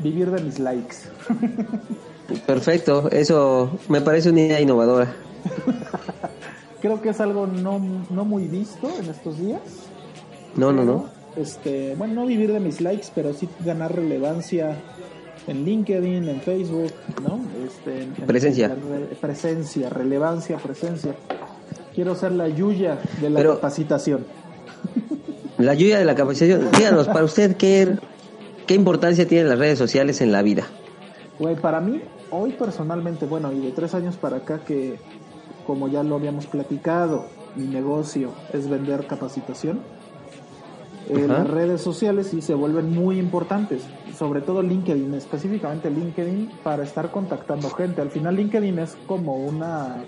vivir 0.00 0.30
de 0.30 0.42
mis 0.42 0.58
likes. 0.58 0.96
Perfecto, 2.46 3.08
eso 3.10 3.70
me 3.88 4.00
parece 4.00 4.30
una 4.30 4.40
idea 4.40 4.60
innovadora. 4.60 5.12
creo 6.80 7.00
que 7.00 7.10
es 7.10 7.20
algo 7.20 7.46
no, 7.46 7.80
no 8.10 8.24
muy 8.24 8.44
visto 8.46 8.88
en 8.98 9.08
estos 9.10 9.38
días. 9.38 9.60
No, 10.56 10.72
no, 10.72 10.84
no. 10.84 11.06
Este, 11.36 11.94
bueno, 11.96 12.14
no 12.14 12.26
vivir 12.26 12.52
de 12.52 12.60
mis 12.60 12.80
likes, 12.80 13.08
pero 13.14 13.34
sí 13.34 13.48
ganar 13.64 13.94
relevancia 13.94 14.76
en 15.46 15.64
LinkedIn, 15.64 16.28
en 16.28 16.40
Facebook, 16.40 16.92
¿no? 17.22 17.40
Este, 17.66 18.02
en- 18.04 18.14
en- 18.16 18.26
Presencia. 18.26 18.66
en 18.66 18.88
re- 19.10 19.16
presencia, 19.20 19.90
relevancia, 19.90 20.56
presencia. 20.58 21.14
Quiero 21.94 22.14
ser 22.14 22.32
la 22.32 22.48
Yuya 22.48 22.98
de 23.20 23.30
la 23.30 23.38
Pero- 23.38 23.54
capacitación. 23.56 24.24
La 25.58 25.72
ayuda 25.72 25.98
de 26.00 26.04
la 26.04 26.16
capacitación. 26.16 26.68
Díganos, 26.76 27.06
para 27.06 27.24
usted, 27.24 27.56
¿qué, 27.56 27.96
¿qué 28.66 28.74
importancia 28.74 29.26
tienen 29.28 29.48
las 29.48 29.58
redes 29.58 29.78
sociales 29.78 30.20
en 30.20 30.32
la 30.32 30.42
vida? 30.42 30.64
Güey, 31.38 31.54
para 31.54 31.80
mí, 31.80 32.00
hoy 32.30 32.52
personalmente, 32.52 33.24
bueno, 33.26 33.52
y 33.52 33.60
de 33.60 33.70
tres 33.70 33.94
años 33.94 34.16
para 34.16 34.38
acá 34.38 34.64
que, 34.64 34.98
como 35.66 35.86
ya 35.88 36.02
lo 36.02 36.16
habíamos 36.16 36.46
platicado, 36.46 37.26
mi 37.54 37.66
negocio 37.68 38.30
es 38.52 38.68
vender 38.68 39.06
capacitación. 39.06 39.78
eh, 41.08 41.26
las 41.28 41.48
redes 41.48 41.80
sociales 41.82 42.28
sí 42.30 42.40
se 42.42 42.54
vuelven 42.54 42.90
muy 42.92 43.18
importantes, 43.20 43.82
sobre 44.18 44.40
todo 44.40 44.60
LinkedIn, 44.62 45.14
específicamente 45.14 45.88
LinkedIn, 45.88 46.50
para 46.64 46.82
estar 46.82 47.10
contactando 47.12 47.70
gente. 47.70 48.00
Al 48.00 48.10
final 48.10 48.34
LinkedIn 48.36 48.78
es 48.80 48.96
como 49.06 49.36
una, 49.36 49.98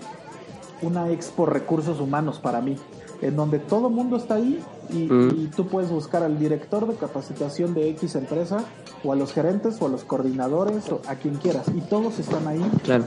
una 0.81 1.09
expo 1.11 1.45
recursos 1.45 1.99
humanos 1.99 2.39
para 2.39 2.61
mí, 2.61 2.75
en 3.21 3.35
donde 3.35 3.59
todo 3.59 3.89
mundo 3.89 4.17
está 4.17 4.35
ahí 4.35 4.59
y, 4.91 5.07
Mm. 5.11 5.31
y 5.37 5.47
tú 5.47 5.67
puedes 5.67 5.89
buscar 5.91 6.23
al 6.23 6.37
director 6.39 6.87
de 6.87 6.95
capacitación 6.95 7.73
de 7.73 7.89
X 7.89 8.15
empresa 8.15 8.63
o 9.03 9.11
a 9.11 9.15
los 9.15 9.33
gerentes 9.33 9.81
o 9.81 9.87
a 9.87 9.89
los 9.89 10.03
coordinadores 10.03 10.89
o 10.91 11.01
a 11.07 11.15
quien 11.15 11.35
quieras 11.35 11.65
y 11.75 11.81
todos 11.81 12.19
están 12.19 12.47
ahí 12.47 12.63
Claro. 12.83 13.05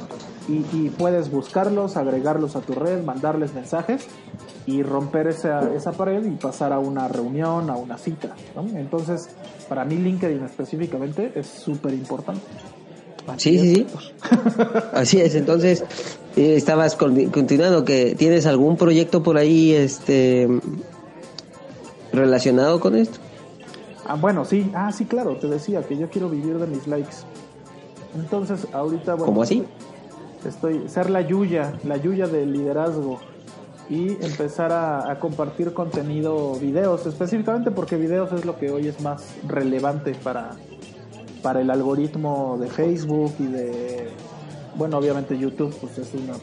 y, 0.49 0.65
y 0.77 0.91
puedes 0.91 1.31
buscarlos, 1.31 1.97
agregarlos 1.97 2.57
a 2.57 2.61
tu 2.61 2.73
red, 2.75 3.03
mandarles 3.05 3.55
mensajes 3.55 4.07
y 4.67 4.83
romper 4.83 5.29
esa, 5.29 5.73
esa 5.75 5.93
pared 5.93 6.25
y 6.27 6.37
pasar 6.37 6.73
a 6.73 6.79
una 6.81 7.09
reunión, 7.09 7.71
a 7.71 7.77
una 7.77 7.97
cita. 7.97 8.35
¿no? 8.55 8.62
Entonces, 8.77 9.31
para 9.69 9.85
mí 9.85 9.97
LinkedIn 9.97 10.45
específicamente 10.45 11.33
es 11.35 11.47
súper 11.47 11.95
importante. 11.95 12.43
Sí, 13.37 13.58
sí, 13.58 13.75
sí. 13.75 13.87
Así 14.92 15.20
es. 15.20 15.34
Entonces, 15.34 15.82
eh, 16.37 16.54
estabas 16.56 16.96
con- 16.96 17.26
continuando 17.30 17.84
que 17.84 18.14
tienes 18.16 18.46
algún 18.46 18.76
proyecto 18.76 19.22
por 19.22 19.37
ahí, 19.37 19.72
este, 19.72 20.49
relacionado 22.12 22.80
con 22.80 22.96
esto. 22.96 23.18
Ah, 24.06 24.14
bueno, 24.16 24.44
sí, 24.44 24.70
ah, 24.75 24.90
sí, 24.92 25.04
claro, 25.04 25.37
te 25.37 25.46
decía 25.46 25.82
que 25.82 25.96
yo 25.96 26.08
quiero 26.10 26.28
vivir 26.28 26.58
de 26.58 26.66
mis 26.66 26.87
likes. 26.87 27.16
Entonces, 28.16 28.66
ahorita, 28.72 29.14
bueno, 29.14 29.26
¿Cómo 29.26 29.42
así? 29.42 29.64
Estoy, 30.44 30.88
ser 30.88 31.10
la 31.10 31.20
Yuya, 31.20 31.75
la 31.84 31.96
Yuya 31.96 32.26
del 32.26 32.52
liderazgo 32.52 33.20
y 33.88 34.08
empezar 34.25 34.72
a, 34.72 35.10
a 35.10 35.18
compartir 35.20 35.75
contenido, 35.75 36.54
videos, 36.54 37.06
específicamente 37.06 37.70
porque 37.70 37.96
videos 37.96 38.32
es 38.32 38.44
lo 38.44 38.58
que 38.58 38.70
hoy 38.70 38.88
es 38.88 39.00
más 39.00 39.22
relevante 39.46 40.14
para, 40.14 40.52
para 41.42 41.61
el 41.61 41.70
algoritmo 41.70 42.56
de 42.61 42.68
Facebook 42.68 43.35
y 43.38 43.47
de, 43.47 44.09
bueno, 44.76 44.99
obviamente 44.99 45.38
YouTube, 45.38 45.75
pues 45.80 45.99
es 45.99 46.12
una, 46.14 46.35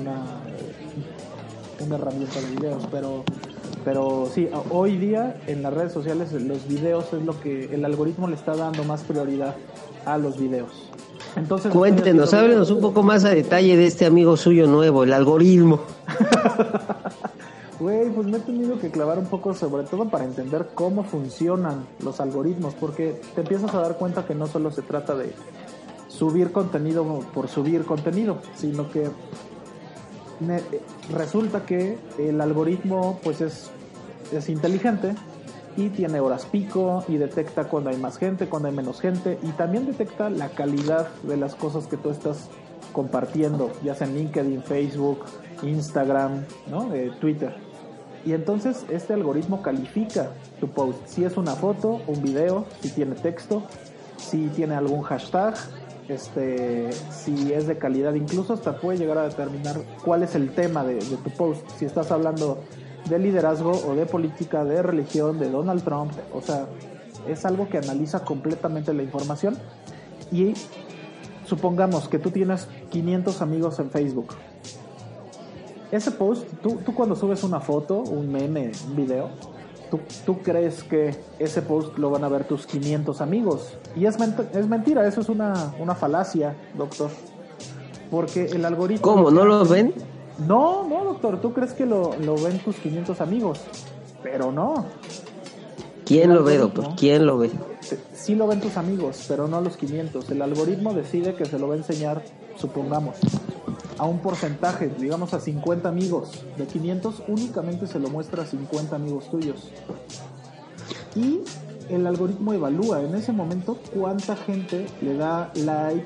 una, 0.00 0.22
una 1.84 1.96
herramienta 1.96 2.40
de 2.40 2.56
videos, 2.56 2.82
pero, 2.90 3.24
pero 3.84 4.28
sí, 4.32 4.48
hoy 4.70 4.96
día 4.96 5.40
en 5.46 5.62
las 5.62 5.72
redes 5.72 5.92
sociales 5.92 6.32
los 6.32 6.66
videos 6.66 7.12
es 7.12 7.22
lo 7.24 7.38
que 7.40 7.74
el 7.74 7.84
algoritmo 7.84 8.28
le 8.28 8.34
está 8.34 8.56
dando 8.56 8.84
más 8.84 9.02
prioridad 9.02 9.54
a 10.04 10.18
los 10.18 10.38
videos. 10.38 10.90
Entonces, 11.36 11.72
Cuéntenos, 11.72 12.34
háblenos 12.34 12.70
un 12.70 12.80
poco 12.80 13.02
más 13.02 13.24
a 13.24 13.30
detalle 13.30 13.76
de 13.76 13.86
este 13.86 14.04
amigo 14.04 14.36
suyo 14.36 14.66
nuevo, 14.66 15.04
el 15.04 15.12
algoritmo. 15.12 15.80
Güey, 17.80 18.10
pues 18.10 18.26
me 18.26 18.36
he 18.36 18.40
tenido 18.40 18.78
que 18.78 18.90
clavar 18.90 19.18
un 19.18 19.26
poco 19.26 19.54
sobre 19.54 19.84
todo 19.84 20.08
para 20.08 20.24
entender 20.24 20.70
cómo 20.74 21.04
funcionan 21.04 21.86
los 22.02 22.20
algoritmos, 22.20 22.74
porque 22.74 23.20
te 23.34 23.40
empiezas 23.40 23.74
a 23.74 23.80
dar 23.80 23.96
cuenta 23.96 24.26
que 24.26 24.34
no 24.34 24.46
solo 24.46 24.70
se 24.70 24.82
trata 24.82 25.14
de 25.14 25.32
subir 26.08 26.52
contenido 26.52 27.04
por 27.34 27.48
subir 27.48 27.84
contenido, 27.84 28.38
sino 28.54 28.90
que 28.90 29.08
resulta 31.10 31.64
que 31.64 31.98
el 32.18 32.40
algoritmo 32.40 33.18
pues 33.22 33.40
es, 33.40 33.70
es 34.32 34.48
inteligente 34.48 35.14
y 35.76 35.88
tiene 35.88 36.20
horas 36.20 36.44
pico 36.46 37.04
y 37.08 37.16
detecta 37.16 37.64
cuando 37.64 37.90
hay 37.90 37.96
más 37.96 38.18
gente, 38.18 38.48
cuando 38.48 38.68
hay 38.68 38.74
menos 38.74 39.00
gente 39.00 39.38
y 39.42 39.48
también 39.52 39.86
detecta 39.86 40.30
la 40.30 40.50
calidad 40.50 41.08
de 41.22 41.36
las 41.36 41.54
cosas 41.54 41.86
que 41.86 41.96
tú 41.96 42.10
estás 42.10 42.48
compartiendo, 42.92 43.70
ya 43.82 43.94
sea 43.94 44.06
en 44.06 44.16
LinkedIn, 44.16 44.62
Facebook, 44.62 45.20
Instagram, 45.62 46.44
¿no? 46.68 46.88
Twitter. 47.20 47.54
Y 48.24 48.34
entonces 48.34 48.84
este 48.88 49.14
algoritmo 49.14 49.62
califica 49.62 50.30
tu 50.60 50.68
post, 50.68 50.98
si 51.06 51.24
es 51.24 51.36
una 51.36 51.56
foto, 51.56 52.00
un 52.06 52.22
video, 52.22 52.66
si 52.80 52.90
tiene 52.90 53.16
texto, 53.16 53.64
si 54.16 54.46
tiene 54.48 54.74
algún 54.74 55.02
hashtag, 55.02 55.54
este, 56.08 56.92
si 57.10 57.52
es 57.52 57.66
de 57.66 57.78
calidad, 57.78 58.14
incluso 58.14 58.52
hasta 58.52 58.76
puede 58.76 58.98
llegar 58.98 59.18
a 59.18 59.24
determinar 59.24 59.76
cuál 60.04 60.22
es 60.22 60.34
el 60.34 60.54
tema 60.54 60.84
de, 60.84 60.94
de 60.94 61.16
tu 61.16 61.30
post, 61.30 61.66
si 61.78 61.84
estás 61.84 62.12
hablando 62.12 62.60
de 63.08 63.18
liderazgo 63.18 63.72
o 63.72 63.94
de 63.96 64.06
política, 64.06 64.64
de 64.64 64.82
religión, 64.82 65.40
de 65.40 65.50
Donald 65.50 65.82
Trump, 65.82 66.12
o 66.32 66.40
sea, 66.40 66.66
es 67.26 67.44
algo 67.44 67.68
que 67.68 67.78
analiza 67.78 68.24
completamente 68.24 68.92
la 68.94 69.02
información 69.02 69.56
y 70.30 70.54
supongamos 71.46 72.08
que 72.08 72.18
tú 72.18 72.30
tienes 72.30 72.68
500 72.90 73.42
amigos 73.42 73.78
en 73.80 73.90
Facebook. 73.90 74.28
Ese 75.92 76.10
post, 76.10 76.44
tú, 76.62 76.78
tú 76.84 76.94
cuando 76.94 77.14
subes 77.14 77.44
una 77.44 77.60
foto, 77.60 77.98
un 78.00 78.32
meme, 78.32 78.72
un 78.88 78.96
video, 78.96 79.28
tú, 79.90 80.00
tú 80.26 80.38
crees 80.38 80.82
que 80.82 81.14
ese 81.38 81.60
post 81.62 81.96
lo 81.98 82.10
van 82.10 82.24
a 82.24 82.28
ver 82.28 82.44
tus 82.44 82.66
500 82.66 83.20
amigos. 83.20 83.74
Y 83.94 84.06
es, 84.06 84.18
ment- 84.18 84.48
es 84.54 84.66
mentira, 84.66 85.06
eso 85.06 85.20
es 85.20 85.28
una, 85.28 85.74
una 85.78 85.94
falacia, 85.94 86.56
doctor. 86.76 87.10
Porque 88.10 88.46
el 88.46 88.64
algoritmo... 88.64 89.02
¿Cómo? 89.02 89.30
¿No 89.30 89.44
lo 89.44 89.64
ven? 89.66 89.92
No, 90.48 90.88
no, 90.88 91.04
doctor, 91.04 91.40
tú 91.42 91.52
crees 91.52 91.72
que 91.74 91.84
lo, 91.86 92.16
lo 92.20 92.36
ven 92.36 92.58
tus 92.60 92.76
500 92.76 93.20
amigos, 93.20 93.60
pero 94.22 94.50
no. 94.50 94.86
¿Quién 96.06 96.34
lo 96.34 96.42
ve, 96.42 96.58
doctor? 96.58 96.88
¿Quién 96.96 97.26
lo 97.26 97.38
ve? 97.38 97.50
Sí 98.14 98.34
lo 98.34 98.46
ven 98.46 98.60
tus 98.60 98.76
amigos, 98.76 99.24
pero 99.28 99.46
no 99.46 99.60
los 99.60 99.76
500. 99.76 100.30
El 100.30 100.40
algoritmo 100.42 100.94
decide 100.94 101.34
que 101.34 101.44
se 101.44 101.58
lo 101.58 101.68
va 101.68 101.74
a 101.74 101.76
enseñar, 101.78 102.22
supongamos, 102.56 103.16
a 104.02 104.04
un 104.04 104.18
porcentaje, 104.18 104.90
digamos 104.98 105.32
a 105.32 105.38
50 105.38 105.88
amigos. 105.88 106.44
De 106.56 106.66
500 106.66 107.22
únicamente 107.28 107.86
se 107.86 108.00
lo 108.00 108.08
muestra 108.08 108.42
a 108.42 108.46
50 108.46 108.96
amigos 108.96 109.30
tuyos. 109.30 109.70
Y 111.14 111.42
el 111.88 112.04
algoritmo 112.08 112.52
evalúa 112.52 113.00
en 113.00 113.14
ese 113.14 113.30
momento 113.30 113.78
cuánta 113.94 114.34
gente 114.34 114.88
le 115.02 115.16
da 115.16 115.52
like, 115.54 116.04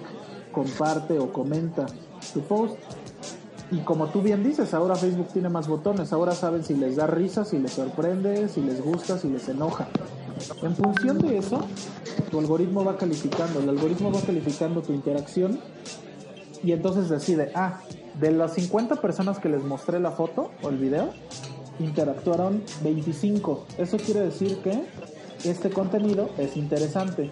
comparte 0.52 1.18
o 1.18 1.32
comenta 1.32 1.86
tu 2.34 2.42
post. 2.42 2.74
Y 3.70 3.78
como 3.78 4.08
tú 4.08 4.20
bien 4.20 4.44
dices, 4.44 4.74
ahora 4.74 4.94
Facebook 4.94 5.28
tiene 5.32 5.48
más 5.48 5.66
botones, 5.66 6.12
ahora 6.12 6.32
saben 6.32 6.64
si 6.64 6.74
les 6.74 6.96
da 6.96 7.06
risa, 7.06 7.46
si 7.46 7.58
les 7.58 7.72
sorprende, 7.72 8.50
si 8.50 8.60
les 8.60 8.84
gusta, 8.84 9.16
si 9.16 9.30
les 9.30 9.48
enoja. 9.48 9.88
En 10.62 10.76
función 10.76 11.16
de 11.16 11.38
eso, 11.38 11.60
tu 12.30 12.40
algoritmo 12.40 12.84
va 12.84 12.98
calificando, 12.98 13.60
el 13.60 13.70
algoritmo 13.70 14.12
va 14.12 14.20
calificando 14.20 14.82
tu 14.82 14.92
interacción 14.92 15.58
y 16.66 16.72
entonces 16.72 17.08
decide, 17.08 17.52
ah, 17.54 17.78
de 18.18 18.32
las 18.32 18.54
50 18.54 18.96
personas 18.96 19.38
que 19.38 19.48
les 19.48 19.62
mostré 19.62 20.00
la 20.00 20.10
foto 20.10 20.50
o 20.64 20.68
el 20.68 20.78
video, 20.78 21.10
interactuaron 21.78 22.64
25. 22.82 23.66
Eso 23.78 23.96
quiere 23.98 24.18
decir 24.18 24.58
que 24.62 24.82
este 25.44 25.70
contenido 25.70 26.28
es 26.38 26.56
interesante. 26.56 27.30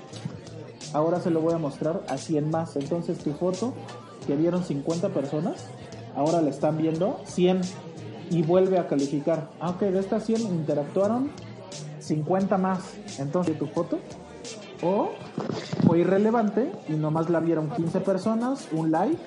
Ahora 0.92 1.18
se 1.18 1.30
lo 1.30 1.40
voy 1.40 1.52
a 1.52 1.58
mostrar 1.58 2.04
a 2.08 2.16
100 2.16 2.48
más. 2.48 2.76
Entonces 2.76 3.18
tu 3.18 3.32
foto, 3.32 3.74
que 4.24 4.36
vieron 4.36 4.62
50 4.62 5.08
personas, 5.08 5.66
ahora 6.14 6.40
la 6.40 6.50
están 6.50 6.78
viendo 6.78 7.20
100 7.24 7.62
y 8.30 8.42
vuelve 8.42 8.78
a 8.78 8.86
calificar. 8.86 9.50
Ah, 9.58 9.70
ok, 9.70 9.80
de 9.80 9.98
estas 9.98 10.26
100 10.26 10.42
interactuaron 10.42 11.32
50 11.98 12.56
más. 12.56 12.94
Entonces 13.18 13.58
tu 13.58 13.66
foto 13.66 13.98
o 14.84 15.12
fue 15.86 16.00
irrelevante 16.00 16.70
y 16.88 16.92
nomás 16.92 17.30
la 17.30 17.40
vieron 17.40 17.70
15 17.70 18.00
personas, 18.00 18.68
un 18.72 18.90
like 18.90 19.18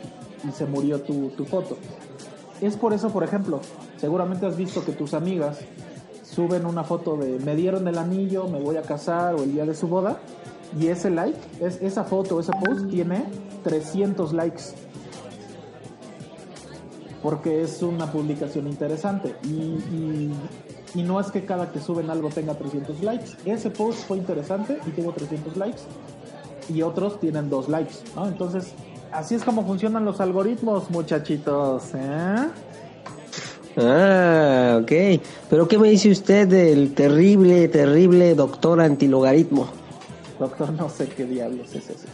y 0.47 0.51
se 0.51 0.65
murió 0.65 1.01
tu, 1.01 1.29
tu 1.29 1.45
foto. 1.45 1.77
Es 2.61 2.77
por 2.77 2.93
eso, 2.93 3.09
por 3.09 3.23
ejemplo, 3.23 3.59
seguramente 3.97 4.45
has 4.45 4.55
visto 4.55 4.85
que 4.85 4.91
tus 4.91 5.13
amigas 5.13 5.59
suben 6.23 6.65
una 6.65 6.83
foto 6.83 7.17
de 7.17 7.39
me 7.39 7.55
dieron 7.55 7.87
el 7.87 7.97
anillo, 7.97 8.47
me 8.47 8.59
voy 8.59 8.77
a 8.77 8.83
casar 8.83 9.35
o 9.35 9.43
el 9.43 9.53
día 9.53 9.65
de 9.65 9.73
su 9.73 9.87
boda 9.87 10.19
y 10.79 10.87
ese 10.87 11.09
like, 11.09 11.39
es, 11.59 11.81
esa 11.81 12.03
foto, 12.03 12.39
ese 12.39 12.51
post 12.63 12.89
tiene 12.89 13.25
300 13.63 14.33
likes. 14.33 14.63
Porque 17.23 17.61
es 17.61 17.81
una 17.81 18.11
publicación 18.11 18.67
interesante 18.67 19.35
y, 19.43 19.47
y, 19.47 20.33
y 20.95 21.03
no 21.03 21.19
es 21.19 21.31
que 21.31 21.45
cada 21.45 21.71
que 21.71 21.79
suben 21.79 22.09
algo 22.09 22.29
tenga 22.29 22.53
300 22.55 23.01
likes. 23.01 23.31
Ese 23.45 23.69
post 23.69 24.07
fue 24.07 24.17
interesante 24.17 24.79
y 24.85 24.91
tuvo 24.91 25.11
300 25.11 25.57
likes 25.57 25.81
y 26.73 26.81
otros 26.81 27.19
tienen 27.19 27.49
2 27.49 27.69
likes, 27.69 27.95
¿no? 28.15 28.27
Entonces, 28.27 28.73
así 29.11 29.35
es 29.35 29.43
como 29.43 29.65
funcionan 29.65 30.05
los 30.05 30.19
algoritmos, 30.19 30.89
muchachitos, 30.89 31.93
¿eh? 31.95 32.47
Ah, 33.79 34.79
ok. 34.81 35.21
Pero 35.49 35.67
¿qué 35.67 35.77
me 35.77 35.89
dice 35.89 36.09
usted 36.09 36.47
del 36.47 36.93
terrible, 36.93 37.67
terrible 37.67 38.33
doctor 38.33 38.81
antilogaritmo? 38.81 39.67
Doctor, 40.39 40.73
no 40.73 40.89
sé 40.89 41.07
qué 41.07 41.25
diablos 41.25 41.73
es 41.75 41.89
eso. 41.89 42.07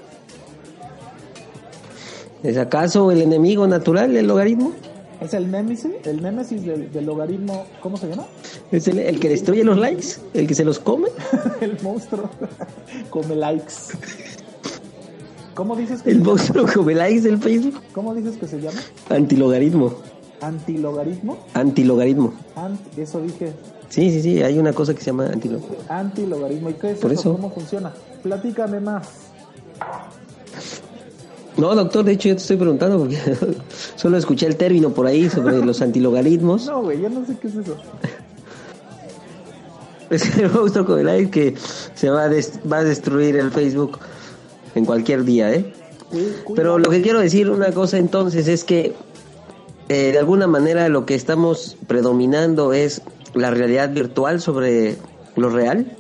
¿Es 2.44 2.58
acaso 2.58 3.10
el 3.12 3.22
enemigo 3.22 3.66
natural 3.68 4.14
del 4.14 4.28
logaritmo? 4.28 4.74
¿Es 5.22 5.34
el 5.34 5.50
némesis? 5.50 5.94
¿El 6.04 6.22
némesis 6.22 6.66
del, 6.66 6.92
del 6.92 7.06
logaritmo? 7.06 7.66
¿Cómo 7.82 7.96
se 7.96 8.10
llama? 8.10 8.26
¿Es 8.74 8.88
el, 8.88 8.98
el 9.00 9.20
que 9.20 9.30
destruye 9.30 9.64
los 9.64 9.78
likes? 9.78 10.08
¿El 10.34 10.48
que 10.48 10.56
se 10.56 10.66
los 10.66 10.80
come? 10.80 11.08
el 11.62 11.78
monstruo. 11.82 12.30
Come 13.12 13.36
likes. 13.36 13.74
¿Cómo 15.54 15.76
dices 15.76 16.02
que 16.02 16.10
¿El 16.10 16.16
se 16.18 16.20
llama? 16.22 16.32
monstruo 16.32 16.66
come 16.74 16.96
likes 16.96 17.22
del 17.22 17.38
Facebook? 17.38 17.80
¿Cómo 17.94 18.16
dices 18.16 18.38
que 18.38 18.48
se 18.48 18.60
llama? 18.60 18.80
Antilogaritmo. 19.10 19.94
¿Antilogaritmo? 20.42 21.38
Antilogaritmo. 21.54 22.34
Ant- 22.56 22.80
eso 22.98 23.22
dije. 23.22 23.54
Sí, 23.90 24.10
sí, 24.10 24.22
sí, 24.24 24.42
hay 24.42 24.58
una 24.58 24.74
cosa 24.74 24.96
que 24.96 25.00
se 25.02 25.06
llama 25.12 25.28
antilogaritmo. 25.28 25.76
Antilogaritmo. 25.90 26.70
¿Y 26.72 26.74
qué 26.74 26.92
es 26.92 26.98
Por 27.00 27.12
eso? 27.12 27.22
eso. 27.22 27.34
¿Cómo 27.34 27.52
funciona? 27.52 27.94
Platícame 28.24 28.80
más. 28.80 29.08
No, 31.58 31.76
doctor, 31.76 32.04
de 32.04 32.14
hecho 32.14 32.30
yo 32.30 32.36
te 32.36 32.42
estoy 32.42 32.58
preguntando 32.58 32.98
porque 32.98 33.18
solo 33.96 34.18
escuché 34.18 34.48
el 34.48 34.56
término 34.56 34.90
por 34.90 35.06
ahí 35.06 35.30
sobre 35.30 35.64
los 35.64 35.82
antilogaritmos. 35.84 36.66
No, 36.66 36.82
güey, 36.82 37.00
yo 37.00 37.10
no 37.10 37.24
sé 37.28 37.38
qué 37.40 37.48
es 37.48 37.56
eso. 37.58 37.76
Es 40.10 40.38
el 40.38 40.52
monstruo 40.52 40.86
come 40.86 41.04
likes 41.04 41.32
que 41.32 41.56
se 41.94 42.10
va 42.10 42.26
a, 42.26 42.30
va 42.72 42.78
a 42.78 42.84
destruir 42.84 43.36
el 43.38 43.52
Facebook 43.52 44.00
en 44.76 44.86
cualquier 44.86 45.24
día, 45.24 45.54
¿eh? 45.54 45.74
Pero 46.56 46.78
lo 46.78 46.90
que 46.90 47.02
quiero 47.02 47.20
decir 47.20 47.50
una 47.50 47.72
cosa 47.72 47.98
entonces 47.98 48.48
es 48.48 48.64
que 48.64 48.94
eh, 49.90 50.12
de 50.12 50.20
alguna 50.20 50.48
manera 50.48 50.88
lo 50.90 51.06
que 51.06 51.16
estamos 51.16 51.78
predominando 51.88 52.74
es 52.74 53.02
la 53.34 53.52
realidad 53.52 53.92
virtual 53.92 54.40
sobre 54.40 54.96
lo 55.36 55.50
real. 55.50 55.98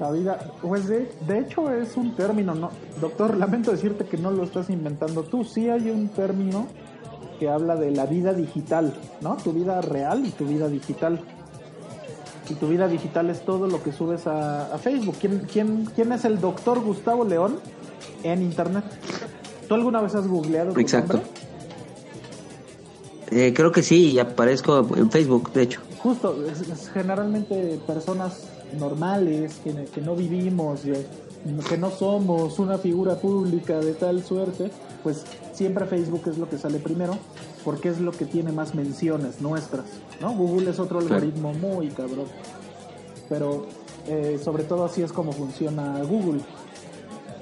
La 0.00 0.10
vida, 0.10 0.52
pues 0.60 0.88
de, 0.88 1.10
de 1.26 1.38
hecho 1.38 1.70
es 1.70 1.96
un 1.96 2.16
término, 2.16 2.54
¿no? 2.54 2.70
Doctor, 3.00 3.36
lamento 3.36 3.70
decirte 3.70 4.04
que 4.04 4.16
no 4.16 4.30
lo 4.30 4.42
estás 4.44 4.68
inventando 4.70 5.22
tú. 5.22 5.44
Sí 5.44 5.68
hay 5.68 5.90
un 5.90 6.08
término 6.08 6.66
que 7.38 7.48
habla 7.48 7.76
de 7.76 7.90
la 7.90 8.06
vida 8.06 8.32
digital, 8.32 8.94
¿no? 9.20 9.36
Tu 9.36 9.52
vida 9.52 9.80
real 9.80 10.24
y 10.26 10.30
tu 10.30 10.46
vida 10.46 10.68
digital. 10.68 11.20
Y 12.52 12.54
tu 12.56 12.68
vida 12.68 12.86
digital 12.86 13.30
es 13.30 13.46
todo 13.46 13.66
lo 13.66 13.82
que 13.82 13.92
subes 13.92 14.26
a, 14.26 14.74
a 14.74 14.76
Facebook. 14.76 15.16
¿Quién, 15.18 15.46
quién, 15.50 15.86
¿Quién 15.94 16.12
es 16.12 16.26
el 16.26 16.38
doctor 16.38 16.80
Gustavo 16.80 17.24
León 17.24 17.58
en 18.24 18.42
Internet? 18.42 18.84
¿Tú 19.66 19.74
alguna 19.74 20.02
vez 20.02 20.14
has 20.14 20.28
googleado 20.28 20.78
Exacto. 20.78 21.22
Eh, 23.30 23.54
creo 23.56 23.72
que 23.72 23.82
sí, 23.82 24.10
y 24.10 24.18
aparezco 24.18 24.86
en 24.94 25.10
Facebook, 25.10 25.50
de 25.54 25.62
hecho. 25.62 25.80
Justo, 26.00 26.44
es, 26.44 26.60
es 26.68 26.90
generalmente 26.90 27.80
personas 27.86 28.46
normales 28.78 29.58
que, 29.64 29.72
que 29.86 30.02
no 30.02 30.14
vivimos, 30.14 30.82
que 30.82 31.78
no 31.78 31.90
somos 31.90 32.58
una 32.58 32.76
figura 32.76 33.14
pública 33.16 33.78
de 33.80 33.94
tal 33.94 34.22
suerte, 34.22 34.70
pues 35.02 35.24
siempre 35.52 35.86
Facebook 35.86 36.22
es 36.26 36.38
lo 36.38 36.48
que 36.48 36.58
sale 36.58 36.78
primero, 36.78 37.16
porque 37.64 37.88
es 37.88 38.00
lo 38.00 38.12
que 38.12 38.24
tiene 38.24 38.52
más 38.52 38.74
menciones 38.74 39.40
nuestras, 39.40 39.84
¿no? 40.20 40.32
Google 40.34 40.70
es 40.70 40.78
otro 40.78 40.98
algoritmo 40.98 41.52
muy 41.54 41.88
cabrón, 41.88 42.26
pero 43.28 43.66
eh, 44.08 44.40
sobre 44.42 44.64
todo 44.64 44.84
así 44.84 45.02
es 45.02 45.12
como 45.12 45.32
funciona 45.32 46.02
Google. 46.02 46.40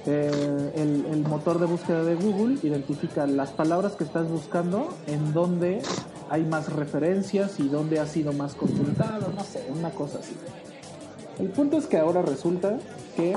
Eh, 0.06 0.72
el, 0.76 1.06
el 1.12 1.22
motor 1.28 1.58
de 1.58 1.66
búsqueda 1.66 2.02
de 2.04 2.14
Google 2.14 2.58
identifica 2.62 3.26
las 3.26 3.50
palabras 3.50 3.92
que 3.96 4.04
estás 4.04 4.28
buscando, 4.28 4.88
en 5.06 5.32
donde 5.32 5.82
hay 6.30 6.44
más 6.44 6.72
referencias 6.72 7.58
y 7.60 7.68
dónde 7.68 7.98
ha 7.98 8.06
sido 8.06 8.32
más 8.32 8.54
consultado, 8.54 9.32
no 9.34 9.44
sé, 9.44 9.66
una 9.76 9.90
cosa 9.90 10.20
así. 10.20 10.34
El 11.38 11.48
punto 11.48 11.78
es 11.78 11.86
que 11.86 11.98
ahora 11.98 12.22
resulta 12.22 12.78
que 13.16 13.34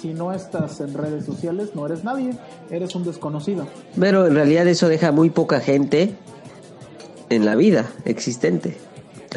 si 0.00 0.08
no 0.14 0.32
estás 0.32 0.80
en 0.80 0.94
redes 0.94 1.24
sociales 1.24 1.70
no 1.74 1.86
eres 1.86 2.04
nadie, 2.04 2.32
eres 2.70 2.94
un 2.94 3.04
desconocido. 3.04 3.66
Pero 3.98 4.26
en 4.26 4.34
realidad 4.34 4.66
eso 4.68 4.88
deja 4.88 5.12
muy 5.12 5.30
poca 5.30 5.60
gente 5.60 6.14
en 7.28 7.44
la 7.44 7.54
vida 7.56 7.90
existente. 8.04 8.76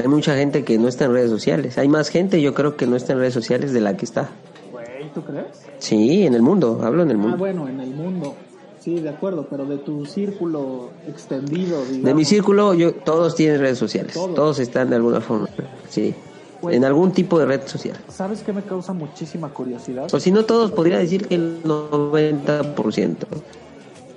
Hay 0.01 0.07
mucha 0.07 0.35
gente 0.35 0.63
que 0.63 0.77
no 0.79 0.87
está 0.87 1.05
en 1.05 1.13
redes 1.13 1.29
sociales. 1.29 1.77
Hay 1.77 1.87
más 1.87 2.09
gente, 2.09 2.41
yo 2.41 2.53
creo, 2.53 2.75
que 2.77 2.87
no 2.87 2.95
está 2.95 3.13
en 3.13 3.19
redes 3.19 3.33
sociales 3.33 3.73
de 3.73 3.81
la 3.81 3.95
que 3.95 4.05
está. 4.05 4.29
Güey, 4.71 5.11
¿tú 5.13 5.21
crees? 5.21 5.45
Sí, 5.79 6.25
en 6.25 6.33
el 6.33 6.41
mundo, 6.41 6.79
hablo 6.83 7.03
en 7.03 7.11
el 7.11 7.17
Ah, 7.17 7.19
mundo. 7.19 7.37
bueno, 7.37 7.67
en 7.67 7.79
el 7.79 7.91
mundo. 7.91 8.33
Sí, 8.79 8.99
de 8.99 9.09
acuerdo, 9.09 9.47
pero 9.49 9.65
de 9.65 9.77
tu 9.77 10.05
círculo 10.05 10.89
extendido, 11.07 11.79
digamos. 11.85 12.03
De 12.03 12.13
mi 12.15 12.25
círculo, 12.25 12.73
yo 12.73 12.93
todos 12.95 13.35
tienen 13.35 13.59
redes 13.61 13.77
sociales. 13.77 14.13
Todos. 14.13 14.33
Todos 14.35 14.59
están 14.59 14.89
de 14.89 14.95
alguna 14.97 15.21
forma. 15.21 15.47
Sí. 15.89 16.13
Pues- 16.63 16.77
En 16.77 16.85
algún 16.85 17.11
tipo 17.11 17.37
de 17.37 17.45
red 17.45 17.67
social. 17.67 17.97
¿Sabes 18.07 18.41
qué 18.41 18.53
me 18.53 18.61
causa 18.61 18.93
muchísima 18.93 19.49
curiosidad? 19.49 20.07
O 20.13 20.17
si 20.17 20.31
no 20.31 20.45
todos, 20.45 20.71
podría 20.71 20.97
decir 20.97 21.27
que 21.27 21.35
el 21.35 21.61
90%. 21.61 23.17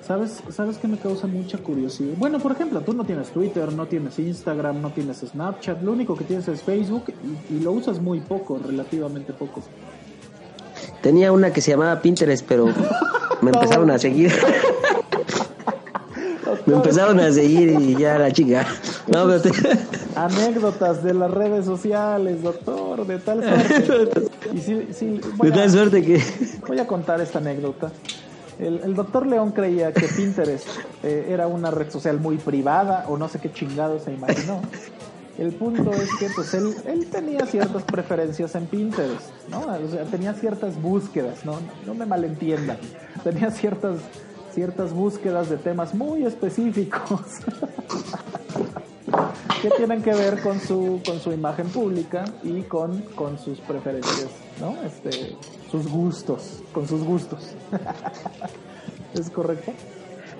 ¿Sabes, 0.07 0.41
¿Sabes 0.55 0.79
qué 0.79 0.87
me 0.87 0.97
causa 0.97 1.27
mucha 1.27 1.59
curiosidad? 1.59 2.15
Bueno, 2.17 2.39
por 2.39 2.53
ejemplo, 2.53 2.81
tú 2.83 2.93
no 2.93 3.05
tienes 3.05 3.31
Twitter, 3.31 3.73
no 3.73 3.87
tienes 3.87 4.17
Instagram, 4.21 4.81
no 4.81 4.91
tienes 4.93 5.17
Snapchat, 5.29 5.83
lo 5.83 5.91
único 5.91 6.15
que 6.17 6.23
tienes 6.23 6.47
es 6.47 6.63
Facebook 6.63 7.07
y, 7.51 7.57
y 7.57 7.59
lo 7.59 7.73
usas 7.73 7.99
muy 8.01 8.21
poco, 8.21 8.61
relativamente 8.65 9.33
poco. 9.33 9.65
Tenía 11.03 11.33
una 11.33 11.53
que 11.53 11.61
se 11.61 11.73
llamaba 11.73 12.01
Pinterest, 12.01 12.47
pero 12.47 12.67
me 13.43 13.51
empezaron 13.51 13.91
a 13.91 13.99
seguir. 13.99 14.33
me 16.67 16.75
empezaron 16.77 17.19
a 17.19 17.33
seguir 17.33 17.71
y 17.81 17.97
ya 17.97 18.17
la 18.19 18.31
chica. 18.31 18.65
No, 19.09 19.27
pero 19.27 19.43
te- 19.43 19.51
Anécdotas 20.17 21.03
de 21.05 21.13
las 21.13 21.31
redes 21.31 21.67
sociales, 21.67 22.43
doctor, 22.43 23.07
de 23.07 23.19
tal 23.19 23.43
suerte. 23.87 24.23
Y 24.53 24.59
sí, 24.59 24.89
sí, 24.93 25.21
voy, 25.37 25.51
de 25.51 25.57
tal 25.57 25.67
a, 25.67 25.71
suerte 25.71 26.03
que... 26.03 26.23
voy 26.67 26.79
a 26.79 26.87
contar 26.87 27.21
esta 27.21 27.39
anécdota. 27.39 27.93
El, 28.59 28.81
el 28.83 28.95
doctor 28.95 29.27
León 29.27 29.53
creía 29.53 29.93
que 29.93 30.09
Pinterest 30.09 30.67
eh, 31.03 31.27
era 31.29 31.47
una 31.47 31.71
red 31.71 31.91
social 31.91 32.19
muy 32.19 32.39
privada 32.39 33.05
o 33.09 33.19
no 33.19 33.29
sé 33.29 33.39
qué 33.39 33.53
chingado 33.53 34.01
se 34.01 34.15
imaginó. 34.15 34.63
El 35.39 35.53
punto 35.53 35.93
es 35.93 36.09
que 36.19 36.29
pues 36.35 36.55
él, 36.55 36.75
él 36.87 37.07
tenía 37.11 37.45
ciertas 37.45 37.83
preferencias 37.83 38.55
en 38.55 38.67
Pinterest, 38.67 39.31
¿no? 39.51 39.61
O 39.61 39.91
sea, 39.91 40.05
tenía 40.05 40.33
ciertas 40.33 40.81
búsquedas, 40.81 41.45
¿no? 41.45 41.59
No 41.85 41.95
me 41.95 42.07
malentiendan. 42.07 42.79
Tenía 43.23 43.51
ciertas, 43.51 43.99
ciertas 44.55 44.95
búsquedas 44.95 45.51
de 45.51 45.59
temas 45.59 45.95
muy 45.95 46.25
específicos 46.25 47.21
que 49.69 49.77
tienen 49.77 50.03
que 50.03 50.15
ver 50.15 50.41
con 50.41 50.61
su, 50.61 51.01
con 51.05 51.19
su 51.21 51.33
imagen 51.33 51.69
pública 51.69 52.25
y 52.43 52.63
con, 52.63 53.01
con 53.15 53.39
sus 53.39 53.59
preferencias, 53.61 54.29
¿no? 54.61 54.77
Este, 54.85 55.37
sus 55.71 55.89
gustos, 55.89 56.63
con 56.73 56.87
sus 56.87 57.03
gustos. 57.03 57.55
¿Es 59.15 59.31
correcto? 59.31 59.73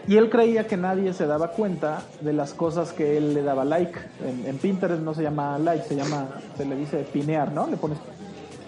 Y 0.09 0.17
él 0.17 0.31
creía 0.31 0.67
que 0.69 0.77
nadie 0.77 1.13
se 1.13 1.27
daba 1.27 1.49
cuenta 1.51 2.03
de 2.21 2.33
las 2.33 2.55
cosas 2.55 2.93
que 2.93 3.17
él 3.19 3.35
le 3.35 3.43
daba 3.43 3.65
like. 3.65 3.99
En, 4.25 4.47
en 4.47 4.59
Pinterest 4.59 5.03
no 5.03 5.15
se 5.15 5.23
llama 5.23 5.59
like, 5.59 5.85
se 5.89 5.97
llama, 5.97 6.29
se 6.57 6.65
le 6.65 6.77
dice 6.77 6.99
pinear, 7.13 7.53
¿no? 7.53 7.67
Le 7.67 7.77
pones 7.77 7.99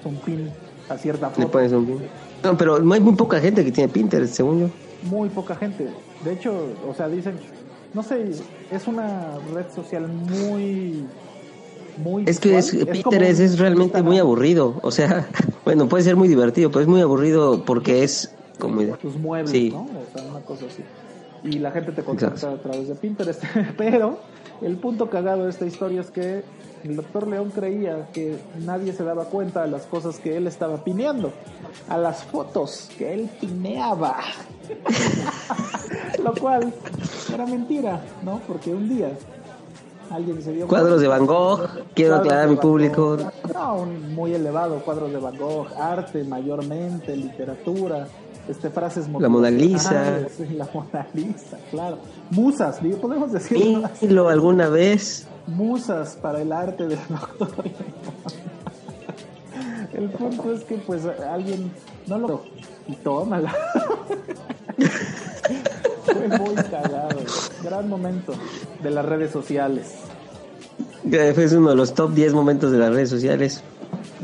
un 0.04 0.16
pin 0.16 0.50
a 0.88 0.96
cierta 0.96 1.28
Le 1.28 1.34
foto. 1.34 1.50
pones 1.50 1.72
un 1.72 1.86
pin. 1.86 2.00
No, 2.42 2.56
pero 2.56 2.76
hay 2.76 3.00
muy 3.00 3.14
poca 3.14 3.38
gente 3.40 3.64
que 3.64 3.70
tiene 3.70 3.88
Pinterest, 3.88 4.34
según 4.34 4.60
yo. 4.60 4.68
Muy 5.04 5.28
poca 5.28 5.54
gente. 5.54 5.88
De 6.24 6.32
hecho, 6.32 6.52
o 6.88 6.92
sea, 6.94 7.08
dicen, 7.08 7.38
no 7.98 8.04
sé, 8.04 8.30
es 8.70 8.86
una 8.86 9.38
red 9.52 9.66
social 9.74 10.06
muy, 10.06 11.04
muy. 11.96 12.22
Es 12.28 12.38
que 12.38 12.56
es, 12.56 12.72
es 12.72 13.58
realmente 13.58 14.00
muy 14.04 14.20
aburrido. 14.20 14.78
O 14.82 14.92
sea, 14.92 15.26
bueno, 15.64 15.88
puede 15.88 16.04
ser 16.04 16.14
muy 16.14 16.28
divertido, 16.28 16.70
pero 16.70 16.82
es 16.82 16.86
muy 16.86 17.00
aburrido 17.00 17.64
porque 17.64 18.04
es 18.04 18.32
como... 18.60 18.82
tus 18.98 19.16
muebles, 19.16 19.50
Sí. 19.50 19.70
¿no? 19.70 19.80
O 19.82 20.16
sea, 20.16 20.28
una 20.30 20.38
cosa 20.42 20.66
así. 20.66 20.84
Y 21.42 21.58
la 21.58 21.72
gente 21.72 21.90
te 21.90 22.04
contacta 22.04 22.36
Exacto. 22.36 22.68
a 22.68 22.70
través 22.70 22.86
de 22.86 22.94
Pinterest. 22.94 23.42
Pero 23.76 24.20
el 24.62 24.76
punto 24.76 25.10
cagado 25.10 25.44
de 25.44 25.50
esta 25.50 25.66
historia 25.66 26.00
es 26.00 26.12
que 26.12 26.44
el 26.84 26.96
doctor 26.96 27.26
León 27.26 27.50
creía 27.54 28.08
que 28.12 28.38
nadie 28.64 28.92
se 28.92 29.04
daba 29.04 29.24
cuenta 29.24 29.62
de 29.62 29.70
las 29.70 29.82
cosas 29.86 30.18
que 30.18 30.36
él 30.36 30.46
estaba 30.46 30.84
pineando, 30.84 31.32
a 31.88 31.96
las 31.96 32.24
fotos 32.24 32.88
que 32.96 33.12
él 33.12 33.30
pineaba. 33.40 34.18
Lo 36.22 36.34
cual 36.34 36.72
era 37.32 37.46
mentira, 37.46 38.02
¿no? 38.22 38.40
Porque 38.46 38.72
un 38.74 38.88
día 38.88 39.10
alguien 40.10 40.42
se 40.42 40.52
dio 40.52 40.66
Cuadros 40.66 41.00
de 41.00 41.08
Van 41.08 41.26
Gogh, 41.26 41.60
quiero 41.94 42.16
aclarar 42.16 42.44
a 42.44 42.50
mi 42.50 42.56
público. 42.56 43.16
No, 43.52 43.76
un 43.76 44.14
muy 44.14 44.34
elevado, 44.34 44.80
cuadros 44.84 45.12
de 45.12 45.18
Van 45.18 45.36
Gogh, 45.36 45.68
arte 45.78 46.24
mayormente, 46.24 47.16
literatura, 47.16 48.06
este, 48.48 48.70
frases 48.70 49.08
La 49.18 49.28
Mona 49.28 49.50
Lisa. 49.50 50.20
la 50.56 50.68
Mona 50.72 51.06
Lisa, 51.12 51.58
claro. 51.70 51.98
Musas, 52.30 52.80
podemos 53.00 53.32
decir 53.32 53.82
Hilo 54.00 54.28
alguna 54.28 54.68
vez. 54.68 55.26
Musas 55.48 56.16
para 56.16 56.40
el 56.42 56.52
arte 56.52 56.86
del 56.86 56.98
doctor. 57.08 57.64
El 59.92 60.10
punto 60.10 60.52
es 60.52 60.62
que 60.64 60.76
pues 60.76 61.04
alguien 61.06 61.72
no 62.06 62.18
lo 62.18 62.44
y 62.86 62.94
tómala. 62.96 63.54
Fue 66.04 66.28
muy 66.28 66.54
cagado. 66.54 67.18
Gran 67.62 67.88
momento 67.88 68.34
de 68.82 68.90
las 68.90 69.04
redes 69.04 69.30
sociales. 69.30 69.94
Es 71.10 71.52
uno 71.52 71.70
de 71.70 71.76
los 71.76 71.94
top 71.94 72.12
10 72.12 72.34
momentos 72.34 72.70
de 72.70 72.78
las 72.78 72.90
redes 72.90 73.08
sociales. 73.08 73.62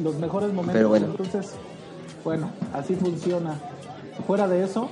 Los 0.02 0.16
mejores 0.16 0.50
momentos. 0.50 0.74
Pero 0.74 0.88
bueno. 0.88 1.06
Entonces, 1.06 1.52
bueno, 2.24 2.50
así 2.72 2.94
funciona. 2.94 3.58
Fuera 4.26 4.46
de 4.48 4.64
eso, 4.64 4.90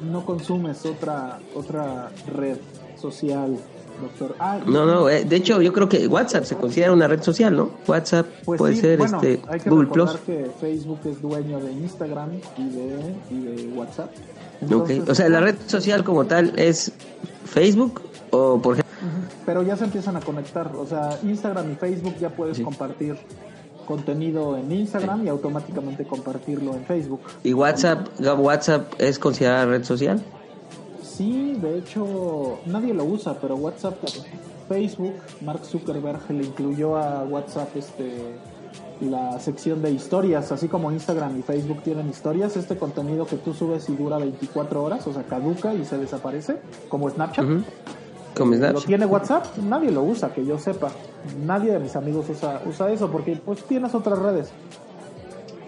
no 0.00 0.24
consumes 0.24 0.84
otra 0.86 1.40
otra 1.54 2.10
red 2.26 2.58
social, 2.96 3.58
doctor. 4.00 4.34
Ah, 4.38 4.58
No, 4.66 4.86
no, 4.86 5.08
eh, 5.08 5.24
de 5.24 5.36
hecho 5.36 5.60
yo 5.62 5.72
creo 5.72 5.88
que 5.88 6.06
WhatsApp 6.06 6.44
se 6.44 6.56
considera 6.56 6.92
una 6.92 7.06
red 7.08 7.22
social, 7.22 7.56
¿no? 7.56 7.70
WhatsApp 7.86 8.26
Pues 8.44 8.58
puede 8.58 8.74
sí, 8.74 8.80
ser 8.80 8.98
bueno, 8.98 9.16
este 9.22 9.40
hay 9.48 9.60
que 9.60 9.70
Google 9.70 9.88
Plus. 9.88 10.10
que 10.26 10.50
Facebook 10.60 11.00
es 11.04 11.20
dueño 11.22 11.60
de 11.60 11.72
Instagram 11.72 12.30
y 12.56 12.68
de, 12.70 13.14
y 13.30 13.40
de 13.40 13.68
WhatsApp. 13.76 14.10
Ok, 14.10 14.62
Entonces, 14.62 15.08
O 15.08 15.14
sea, 15.14 15.28
la 15.28 15.40
red 15.40 15.56
social 15.66 16.02
como 16.04 16.24
tal 16.26 16.52
es 16.56 16.92
Facebook 17.44 18.00
o 18.30 18.60
por 18.60 18.74
ejemplo... 18.74 18.88
Pero 19.46 19.62
ya 19.62 19.76
se 19.76 19.84
empiezan 19.84 20.16
a 20.16 20.20
conectar. 20.20 20.70
O 20.76 20.86
sea, 20.86 21.18
Instagram 21.22 21.72
y 21.72 21.74
Facebook 21.76 22.14
ya 22.20 22.28
puedes 22.30 22.56
Sí. 22.58 22.62
compartir 22.62 23.16
contenido 23.86 24.56
en 24.58 24.70
Instagram 24.70 25.24
y 25.24 25.28
automáticamente 25.30 26.04
compartirlo 26.04 26.74
en 26.74 26.84
Facebook. 26.84 27.20
¿Y 27.42 27.54
WhatsApp, 27.54 28.06
WhatsApp 28.20 28.92
es 28.98 29.18
considerada 29.18 29.64
red 29.64 29.84
social? 29.84 30.20
Sí, 31.18 31.58
de 31.60 31.78
hecho, 31.78 32.60
nadie 32.66 32.94
lo 32.94 33.02
usa, 33.02 33.34
pero 33.40 33.56
WhatsApp, 33.56 33.96
Facebook, 34.68 35.14
Mark 35.40 35.64
Zuckerberg 35.64 36.30
le 36.30 36.44
incluyó 36.44 36.96
a 36.96 37.24
WhatsApp 37.24 37.74
este 37.74 38.36
la 39.00 39.40
sección 39.40 39.82
de 39.82 39.90
historias, 39.90 40.52
así 40.52 40.68
como 40.68 40.92
Instagram 40.92 41.36
y 41.40 41.42
Facebook 41.42 41.82
tienen 41.82 42.08
historias, 42.08 42.56
este 42.56 42.76
contenido 42.76 43.26
que 43.26 43.34
tú 43.34 43.52
subes 43.52 43.88
y 43.88 43.96
dura 43.96 44.18
24 44.18 44.80
horas, 44.80 45.08
o 45.08 45.12
sea, 45.12 45.24
caduca 45.24 45.74
y 45.74 45.84
se 45.84 45.98
desaparece, 45.98 46.60
como 46.88 47.10
Snapchat. 47.10 47.44
Como 48.36 48.52
¿Lo 48.52 48.56
Snapchat. 48.56 48.86
tiene 48.86 49.06
WhatsApp? 49.06 49.56
Nadie 49.56 49.90
lo 49.90 50.04
usa, 50.04 50.32
que 50.32 50.46
yo 50.46 50.56
sepa. 50.56 50.92
Nadie 51.44 51.72
de 51.72 51.80
mis 51.80 51.96
amigos 51.96 52.26
usa, 52.28 52.62
usa 52.64 52.92
eso 52.92 53.10
porque 53.10 53.34
pues 53.44 53.64
tienes 53.64 53.92
otras 53.92 54.20
redes. 54.20 54.50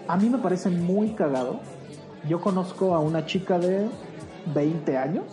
A 0.07 0.15
mí 0.15 0.29
me 0.29 0.37
parece 0.37 0.69
muy 0.69 1.09
cagado. 1.09 1.59
Yo 2.29 2.39
conozco 2.39 2.95
a 2.95 2.99
una 2.99 3.25
chica 3.25 3.59
de 3.59 3.89
20 4.53 4.97
años 4.97 5.25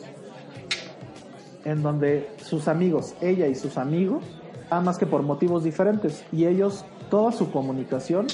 en 1.65 1.83
donde 1.83 2.31
sus 2.43 2.69
amigos, 2.69 3.15
ella 3.21 3.47
y 3.47 3.55
sus 3.55 3.77
amigos, 3.77 4.25
nada 4.71 4.83
más 4.83 4.99
que 4.99 5.07
por 5.07 5.23
motivos 5.23 5.65
diferentes, 5.65 6.25
y 6.33 6.47
ellos, 6.47 6.85
toda 7.11 7.33
su 7.33 7.51
comunicación, 7.51 8.27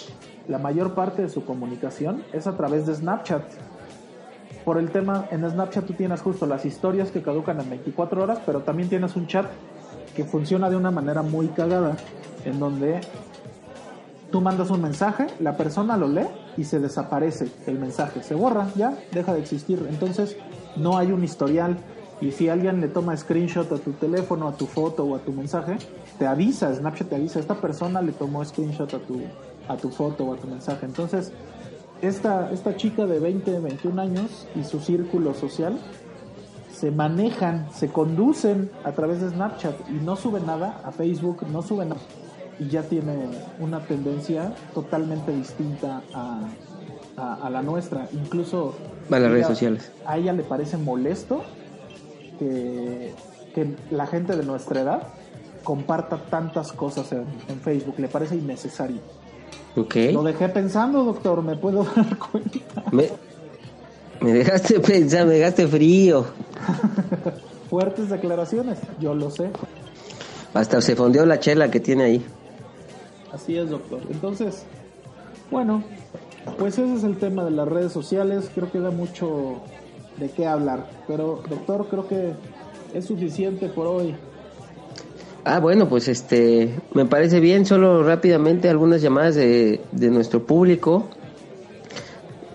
la 0.48 0.58
mayor 0.58 0.94
parte 0.94 1.22
de 1.22 1.28
su 1.28 1.44
comunicación 1.44 2.22
es 2.32 2.46
a 2.46 2.56
través 2.56 2.86
de 2.86 2.94
Snapchat. 2.94 3.42
Por 4.64 4.78
el 4.78 4.90
tema, 4.90 5.26
en 5.30 5.48
Snapchat 5.48 5.84
tú 5.84 5.94
tienes 5.94 6.20
justo 6.20 6.46
las 6.46 6.64
historias 6.64 7.10
que 7.10 7.22
caducan 7.22 7.60
en 7.60 7.70
24 7.70 8.22
horas, 8.22 8.38
pero 8.44 8.60
también 8.60 8.88
tienes 8.88 9.16
un 9.16 9.26
chat 9.26 9.46
que 10.14 10.24
funciona 10.24 10.70
de 10.70 10.76
una 10.76 10.90
manera 10.90 11.22
muy 11.22 11.48
cagada, 11.48 11.96
en 12.44 12.60
donde 12.60 13.00
tú 14.30 14.40
mandas 14.40 14.70
un 14.70 14.82
mensaje, 14.82 15.26
la 15.40 15.56
persona 15.56 15.96
lo 15.96 16.08
lee 16.08 16.26
y 16.56 16.64
se 16.64 16.78
desaparece 16.78 17.48
el 17.66 17.78
mensaje, 17.78 18.22
se 18.22 18.34
borra, 18.34 18.68
ya 18.74 18.96
deja 19.12 19.34
de 19.34 19.40
existir. 19.40 19.86
Entonces 19.88 20.36
no 20.76 20.98
hay 20.98 21.12
un 21.12 21.24
historial 21.24 21.76
y 22.20 22.30
si 22.32 22.48
alguien 22.48 22.80
le 22.80 22.88
toma 22.88 23.16
screenshot 23.16 23.70
a 23.72 23.78
tu 23.78 23.92
teléfono, 23.92 24.48
a 24.48 24.56
tu 24.56 24.66
foto 24.66 25.04
o 25.04 25.16
a 25.16 25.18
tu 25.18 25.32
mensaje, 25.32 25.76
te 26.18 26.26
avisa, 26.26 26.74
Snapchat 26.74 27.08
te 27.08 27.16
avisa, 27.16 27.40
esta 27.40 27.56
persona 27.56 28.00
le 28.00 28.12
tomó 28.12 28.44
screenshot 28.44 28.92
a 28.94 28.98
tu, 28.98 29.20
a 29.68 29.76
tu 29.76 29.90
foto 29.90 30.24
o 30.24 30.34
a 30.34 30.36
tu 30.36 30.46
mensaje. 30.46 30.86
Entonces 30.86 31.32
esta, 32.02 32.50
esta 32.52 32.76
chica 32.76 33.06
de 33.06 33.18
20, 33.18 33.60
21 33.60 34.00
años 34.00 34.46
y 34.54 34.64
su 34.64 34.80
círculo 34.80 35.34
social 35.34 35.78
se 36.72 36.90
manejan, 36.90 37.68
se 37.72 37.88
conducen 37.88 38.70
a 38.84 38.92
través 38.92 39.20
de 39.20 39.30
Snapchat 39.30 39.74
y 39.90 40.04
no 40.04 40.16
suben 40.16 40.46
nada 40.46 40.80
a 40.84 40.92
Facebook, 40.92 41.46
no 41.50 41.62
suben 41.62 41.90
nada 41.90 42.00
y 42.58 42.68
ya 42.68 42.82
tiene 42.82 43.28
una 43.58 43.80
tendencia 43.80 44.54
totalmente 44.74 45.32
distinta 45.32 46.02
a, 46.12 46.40
a- 47.16 47.34
a 47.46 47.50
la 47.50 47.62
nuestra. 47.62 48.08
Incluso 48.12 48.74
A 49.10 49.18
las 49.18 49.30
redes 49.30 49.38
ella- 49.46 49.48
sociales. 49.48 49.92
a 50.06 50.16
ella 50.18 50.32
le 50.32 50.42
parece 50.42 50.76
molesto 50.76 51.42
que, 52.38 53.14
que 53.54 53.74
la 53.90 54.06
gente 54.06 54.36
de 54.36 54.44
nuestra 54.44 54.80
edad 54.80 55.02
comparta 55.62 56.18
tantas 56.28 56.72
cosas 56.72 57.10
en, 57.12 57.24
en 57.48 57.60
Facebook, 57.60 57.94
le 57.98 58.08
parece 58.08 58.36
innecesario. 58.36 58.98
Ok. 59.76 59.94
Lo 60.12 60.22
dejé 60.22 60.48
pensando, 60.48 61.04
doctor, 61.04 61.42
me 61.42 61.56
puedo 61.56 61.84
dar 61.96 62.18
cuenta. 62.18 62.84
Me, 62.92 63.08
me 64.20 64.32
dejaste 64.32 64.80
pensar, 64.80 65.26
me 65.26 65.34
dejaste 65.34 65.66
frío. 65.66 66.26
Fuertes 67.70 68.08
declaraciones, 68.10 68.78
yo 69.00 69.14
lo 69.14 69.30
sé. 69.30 69.50
Hasta 70.52 70.80
se 70.80 70.94
fondeó 70.94 71.26
la 71.26 71.40
chela 71.40 71.70
que 71.70 71.80
tiene 71.80 72.04
ahí. 72.04 72.26
Así 73.32 73.56
es, 73.56 73.70
doctor. 73.70 74.00
Entonces, 74.10 74.64
bueno, 75.50 75.82
pues 76.58 76.78
ese 76.78 76.94
es 76.94 77.04
el 77.04 77.16
tema 77.16 77.44
de 77.44 77.50
las 77.50 77.68
redes 77.68 77.92
sociales. 77.92 78.50
Creo 78.54 78.70
que 78.70 78.80
da 78.80 78.90
mucho 78.90 79.62
de 80.18 80.30
qué 80.30 80.46
hablar. 80.46 80.86
Pero, 81.06 81.42
doctor, 81.48 81.86
creo 81.88 82.08
que 82.08 82.32
es 82.94 83.04
suficiente 83.06 83.68
por 83.68 83.86
hoy. 83.86 84.14
Ah, 85.44 85.60
bueno, 85.60 85.88
pues 85.88 86.08
este, 86.08 86.74
me 86.94 87.04
parece 87.04 87.38
bien, 87.40 87.66
solo 87.66 88.02
rápidamente 88.02 88.70
algunas 88.70 89.02
llamadas 89.02 89.34
de, 89.34 89.80
de 89.92 90.10
nuestro 90.10 90.46
público. 90.46 91.04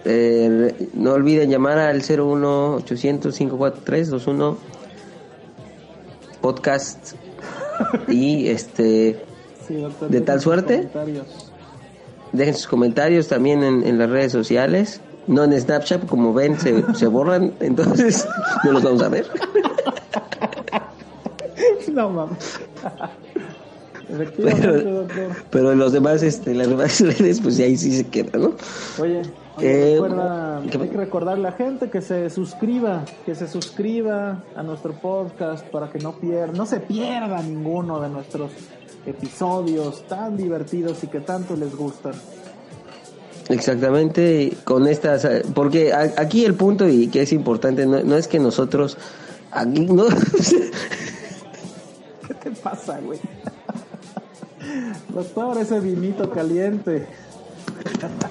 Eh, 0.06 0.90
no 0.94 1.12
olviden 1.12 1.50
llamar 1.52 1.78
al 1.78 2.02
01 2.02 2.76
800 2.76 3.38
543 3.38 4.10
21 4.12 4.58
podcast 6.42 7.16
y 8.08 8.48
este 8.48 9.24
Sí, 9.68 9.76
doctor. 9.76 10.10
¿De 10.10 10.22
tal 10.22 10.42
suerte? 10.42 10.78
comentarios. 10.78 11.49
Dejen 12.34 12.54
sus 12.54 12.68
comentarios 12.68 13.28
también 13.28 13.64
en, 13.64 13.84
en 13.86 13.98
las 13.98 14.10
redes 14.10 14.32
sociales, 14.32 15.02
no 15.28 15.44
en 15.44 15.60
Snapchat, 15.60 16.06
como 16.08 16.34
ven 16.34 16.60
se, 16.60 16.84
se 16.96 17.08
borran, 17.08 17.54
entonces 17.60 18.28
no 18.64 18.72
los 18.72 18.84
vamos 18.84 19.02
a 19.04 19.10
ver. 19.10 19.28
No 21.94 22.10
mames. 22.10 22.60
Pero, 24.38 25.08
pero 25.52 25.72
en 25.72 25.80
los 25.80 25.92
demás, 25.92 26.24
este, 26.24 26.54
las 26.56 26.68
demás 26.70 27.00
redes, 27.20 27.40
pues 27.42 27.60
ahí 27.60 27.78
sí 27.78 27.92
se 27.96 28.08
quedan, 28.08 28.42
¿no? 28.42 28.52
Oye, 29.00 29.22
oye, 29.58 29.92
Eh, 29.92 29.94
recuerda, 29.94 30.62
¿qué- 30.72 30.78
hay 30.78 30.90
que 30.90 30.98
recordarle 30.98 31.48
a 31.48 31.52
la 31.52 31.58
gente 31.58 31.90
que 31.90 32.02
se 32.02 32.30
suscriba, 32.30 33.04
que 33.26 33.36
se 33.36 33.48
suscriba 33.48 34.44
a 34.56 34.64
nuestro 34.64 34.94
podcast 34.94 35.66
para 35.68 35.90
que 35.92 36.00
no 36.00 36.14
pierda, 36.14 36.54
no 36.54 36.66
se 36.66 36.80
pierda 36.80 37.42
ninguno 37.44 38.00
de 38.00 38.10
nuestros 38.10 38.52
episodios 39.06 40.08
tan 40.08 40.36
divertidos 40.38 41.04
y 41.04 41.08
que 41.08 41.20
tanto 41.22 41.56
les 41.56 41.76
gustan. 41.76 42.14
Exactamente, 43.50 44.56
con 44.64 44.86
estas, 44.88 45.28
porque 45.56 45.92
aquí 45.94 46.46
el 46.46 46.54
punto 46.54 46.88
y 46.88 47.08
que 47.08 47.24
es 47.24 47.34
importante 47.34 47.86
no, 47.88 48.02
no 48.04 48.16
es 48.16 48.28
que 48.28 48.38
nosotros, 48.40 48.96
aquí 49.52 49.88
no, 49.88 50.06
¿Qué 52.28 52.34
te 52.36 52.52
pasa, 52.52 53.00
güey? 53.00 53.20
Doctor, 55.10 55.58
ese 55.58 55.80
vinito 55.80 56.30
caliente. 56.30 57.08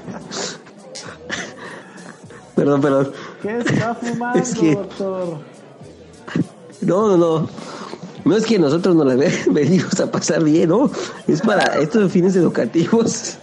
perdón, 2.55 2.81
perdón, 2.81 3.13
¿Qué 3.43 3.59
está 3.59 3.95
fumando, 3.95 4.39
Es 4.39 4.55
que- 4.55 4.75
doctor? 4.75 5.39
no, 6.83 7.09
no, 7.09 7.17
no, 7.17 7.49
no 8.29 8.37
es 8.37 8.45
que 8.45 8.59
nosotros 8.59 8.95
nos 8.95 9.07
la 9.07 9.15
ve- 9.17 9.33
venimos 9.51 9.99
a 10.01 10.11
pasar 10.11 10.45
bien, 10.45 10.69
¿no? 10.69 10.91
Es 11.27 11.41
para 11.41 11.79
estos 11.81 12.11
fines 12.13 12.37
educativos 12.37 13.37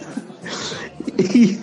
y, 1.18 1.58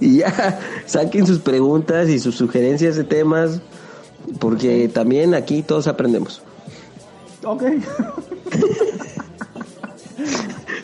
y 0.00 0.18
ya 0.18 0.60
saquen 0.86 1.26
sus 1.26 1.38
preguntas 1.38 2.08
y 2.08 2.18
sus 2.18 2.34
sugerencias 2.36 2.96
de 2.96 3.04
temas, 3.04 3.60
porque 4.38 4.88
también 4.88 5.34
aquí 5.34 5.62
todos 5.62 5.86
aprendemos. 5.86 6.42
Ok. 7.44 7.62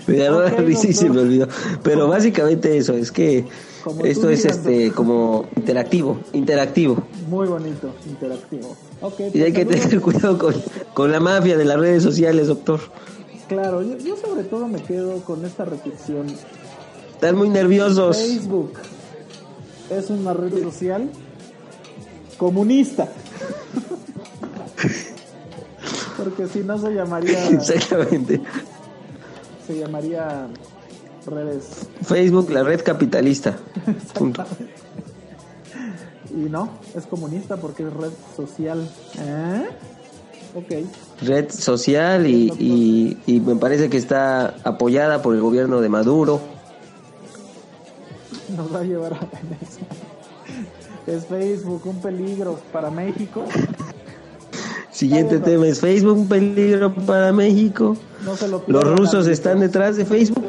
Ya 0.07 0.31
no, 0.31 0.38
Ok, 0.38 0.52
sí, 0.81 0.92
se 0.94 1.04
doctor. 1.04 1.11
me 1.16 1.20
olvidó. 1.20 1.48
Pero 1.83 2.09
básicamente 2.09 2.76
eso, 2.78 2.94
es 2.94 3.12
que 3.12 3.44
Como 3.85 4.05
esto 4.05 4.29
es 4.31 4.45
este 4.45 4.91
como 4.93 5.47
interactivo, 5.57 6.19
interactivo. 6.33 7.03
Muy 7.29 7.47
bonito, 7.47 7.95
interactivo. 8.07 8.77
Ok, 9.01 9.21
Y 9.33 9.43
hay 9.43 9.53
pues, 9.53 9.55
que 9.55 9.64
saludos. 9.64 9.81
tener 9.88 10.01
cuidado 10.03 10.38
con, 10.38 10.55
con 10.95 11.12
la 11.12 11.21
mafia 11.21 11.57
de 11.57 11.64
las 11.64 11.79
redes 11.79 12.03
sociales, 12.03 12.49
doctor. 12.49 12.81
Claro, 13.49 13.83
yo, 13.83 13.97
yo 13.99 14.17
sobre 14.17 14.45
todo 14.45 14.69
me 14.69 14.83
quedo 14.83 15.23
con 15.23 15.45
esta 15.45 15.64
reflexión. 15.64 16.27
Están 17.12 17.37
muy 17.37 17.49
nerviosos. 17.49 18.17
Facebook 18.17 18.73
es 19.91 20.11
una 20.11 20.35
red 20.35 20.62
social 20.62 21.11
comunista. 22.37 23.09
Porque 26.17 26.47
si 26.49 26.61
no 26.61 26.79
se 26.79 26.93
llamaría 26.93 27.49
Exactamente. 27.49 28.41
se 29.67 29.79
llamaría 29.79 30.49
redes 31.31 31.87
Facebook, 32.03 32.51
la 32.51 32.62
red 32.62 32.83
capitalista. 32.83 33.57
Punto. 34.14 34.45
y 36.31 36.49
no, 36.51 36.71
es 36.95 37.07
comunista 37.07 37.57
porque 37.57 37.85
es 37.85 37.93
red 37.93 38.12
social. 38.37 38.88
¿Eh? 39.21 39.67
Ok. 40.55 40.73
red 41.23 41.51
social 41.51 42.27
y, 42.27 42.51
y, 42.59 43.19
y 43.27 43.41
me 43.41 43.57
parece 43.57 43.91
que 43.91 43.99
está 43.99 44.55
apoyada 44.64 45.21
por 45.21 45.35
el 45.35 45.41
gobierno 45.41 45.81
de 45.81 45.88
Maduro. 45.88 46.41
Nos 48.57 48.75
va 48.75 48.81
a 48.81 48.85
llevar 48.85 49.12
a 49.12 49.19
Es 51.07 51.27
Facebook 51.27 51.83
un 51.85 52.01
peligro 52.01 52.59
para 52.73 52.91
México. 52.91 53.45
Siguiente 54.91 55.38
tema 55.38 55.69
es 55.69 55.81
Facebook, 55.81 56.19
un 56.19 56.29
peligro 56.29 56.93
para 56.93 57.33
México. 57.33 57.97
No 58.25 58.37
se 58.37 58.49
lo 58.49 58.64
Los 58.67 58.83
rusos 58.83 59.29
están 59.29 59.61
detrás 59.61 59.97
de 59.97 60.05
Facebook, 60.05 60.48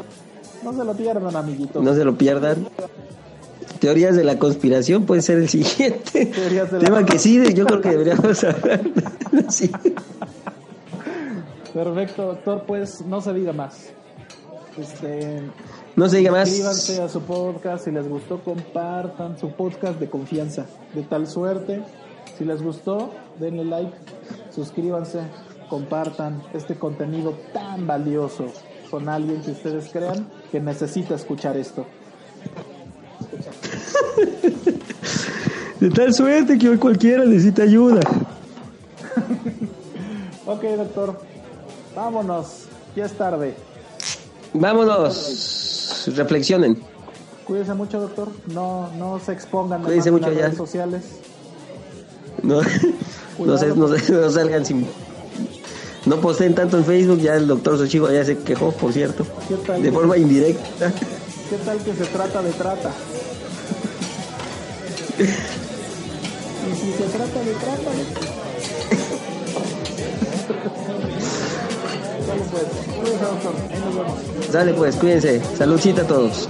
No 0.70 0.76
se 0.78 0.84
lo 0.84 0.94
pierdan, 0.94 1.34
amiguitos. 1.36 1.82
no 1.82 1.94
se 1.94 2.04
lo 2.04 2.16
pierdan. 2.16 2.68
Teorías 3.80 4.14
de 4.14 4.24
la 4.24 4.38
conspiración 4.38 5.04
puede 5.06 5.22
ser 5.22 5.38
el 5.38 5.48
siguiente 5.48 6.26
Teorías 6.34 6.70
de 6.70 6.78
la- 6.78 6.84
tema 6.84 7.04
que 7.06 7.18
sí, 7.18 7.42
yo 7.54 7.64
creo 7.66 7.80
que 7.80 7.88
deberíamos 7.90 8.44
hablar. 8.44 8.80
Sí. 9.48 9.70
Perfecto, 11.72 12.22
doctor. 12.26 12.64
Pues 12.66 13.00
no 13.06 13.20
se 13.20 13.32
diga 13.32 13.52
más. 13.52 13.88
Este, 14.76 15.42
No 15.96 16.08
se 16.08 16.18
diga 16.18 16.32
más. 16.32 16.48
Suscríbanse 16.48 17.02
a 17.02 17.08
su 17.08 17.20
podcast. 17.22 17.84
Si 17.84 17.90
les 17.90 18.08
gustó, 18.08 18.40
compartan 18.42 19.38
su 19.38 19.50
podcast 19.52 19.98
de 20.00 20.08
confianza. 20.10 20.66
De 20.94 21.02
tal 21.02 21.26
suerte. 21.26 21.82
Si 22.38 22.44
les 22.44 22.62
gustó, 22.62 23.10
denle 23.38 23.64
like. 23.64 23.92
Suscríbanse. 24.54 25.20
Compartan 25.68 26.42
este 26.52 26.74
contenido 26.74 27.34
tan 27.54 27.86
valioso 27.86 28.46
con 28.90 29.08
alguien 29.08 29.40
que 29.42 29.52
ustedes 29.52 29.88
crean 29.92 30.26
que 30.50 30.60
necesita 30.60 31.14
escuchar 31.14 31.56
esto. 31.56 31.86
De 35.80 35.88
tal 35.90 36.12
suerte 36.12 36.58
que 36.58 36.68
hoy 36.68 36.76
cualquiera 36.78 37.24
necesita 37.24 37.62
ayuda. 37.62 38.00
Ok, 40.46 40.64
doctor. 40.76 41.20
Vámonos. 41.94 42.64
Ya 42.96 43.04
es 43.04 43.12
tarde. 43.12 43.54
Vámonos. 44.52 46.08
Reflexionen. 46.16 46.76
Cuídense 47.46 47.72
mucho, 47.74 48.00
doctor. 48.00 48.28
No, 48.52 48.90
no 48.98 49.20
se 49.24 49.32
expongan 49.32 49.82
de 49.82 49.86
Cuídense 49.86 50.08
en 50.08 50.20
las 50.20 50.34
ya. 50.34 50.40
redes 50.46 50.56
sociales. 50.56 51.02
No, 52.42 52.62
no, 53.38 53.56
se- 53.58 53.66
no 53.76 53.96
se- 53.96 54.12
no 54.12 54.30
salgan 54.30 54.66
sin. 54.66 54.88
No 56.06 56.20
posteen 56.20 56.54
tanto 56.54 56.78
en 56.78 56.84
Facebook. 56.84 57.20
Ya 57.20 57.34
el 57.34 57.46
doctor 57.46 57.78
Sochigo 57.78 58.10
ya 58.10 58.24
se 58.24 58.38
quejó, 58.38 58.72
por 58.72 58.92
cierto. 58.92 59.24
De 59.80 59.92
forma 59.92 60.16
indirecta. 60.16 60.92
¿Qué 61.50 61.56
tal 61.64 61.78
que 61.78 61.94
se 61.94 62.06
trata 62.06 62.42
de 62.42 62.50
trata? 62.52 62.92
y 65.18 66.74
si 66.74 66.92
se 66.92 67.04
trata 67.04 67.40
de 67.40 67.52
trata. 67.52 67.90
Dale 74.52 74.74
pues, 74.74 74.96
cuídense. 74.96 75.40
Saludcita 75.56 76.02
a 76.02 76.06
todos. 76.06 76.48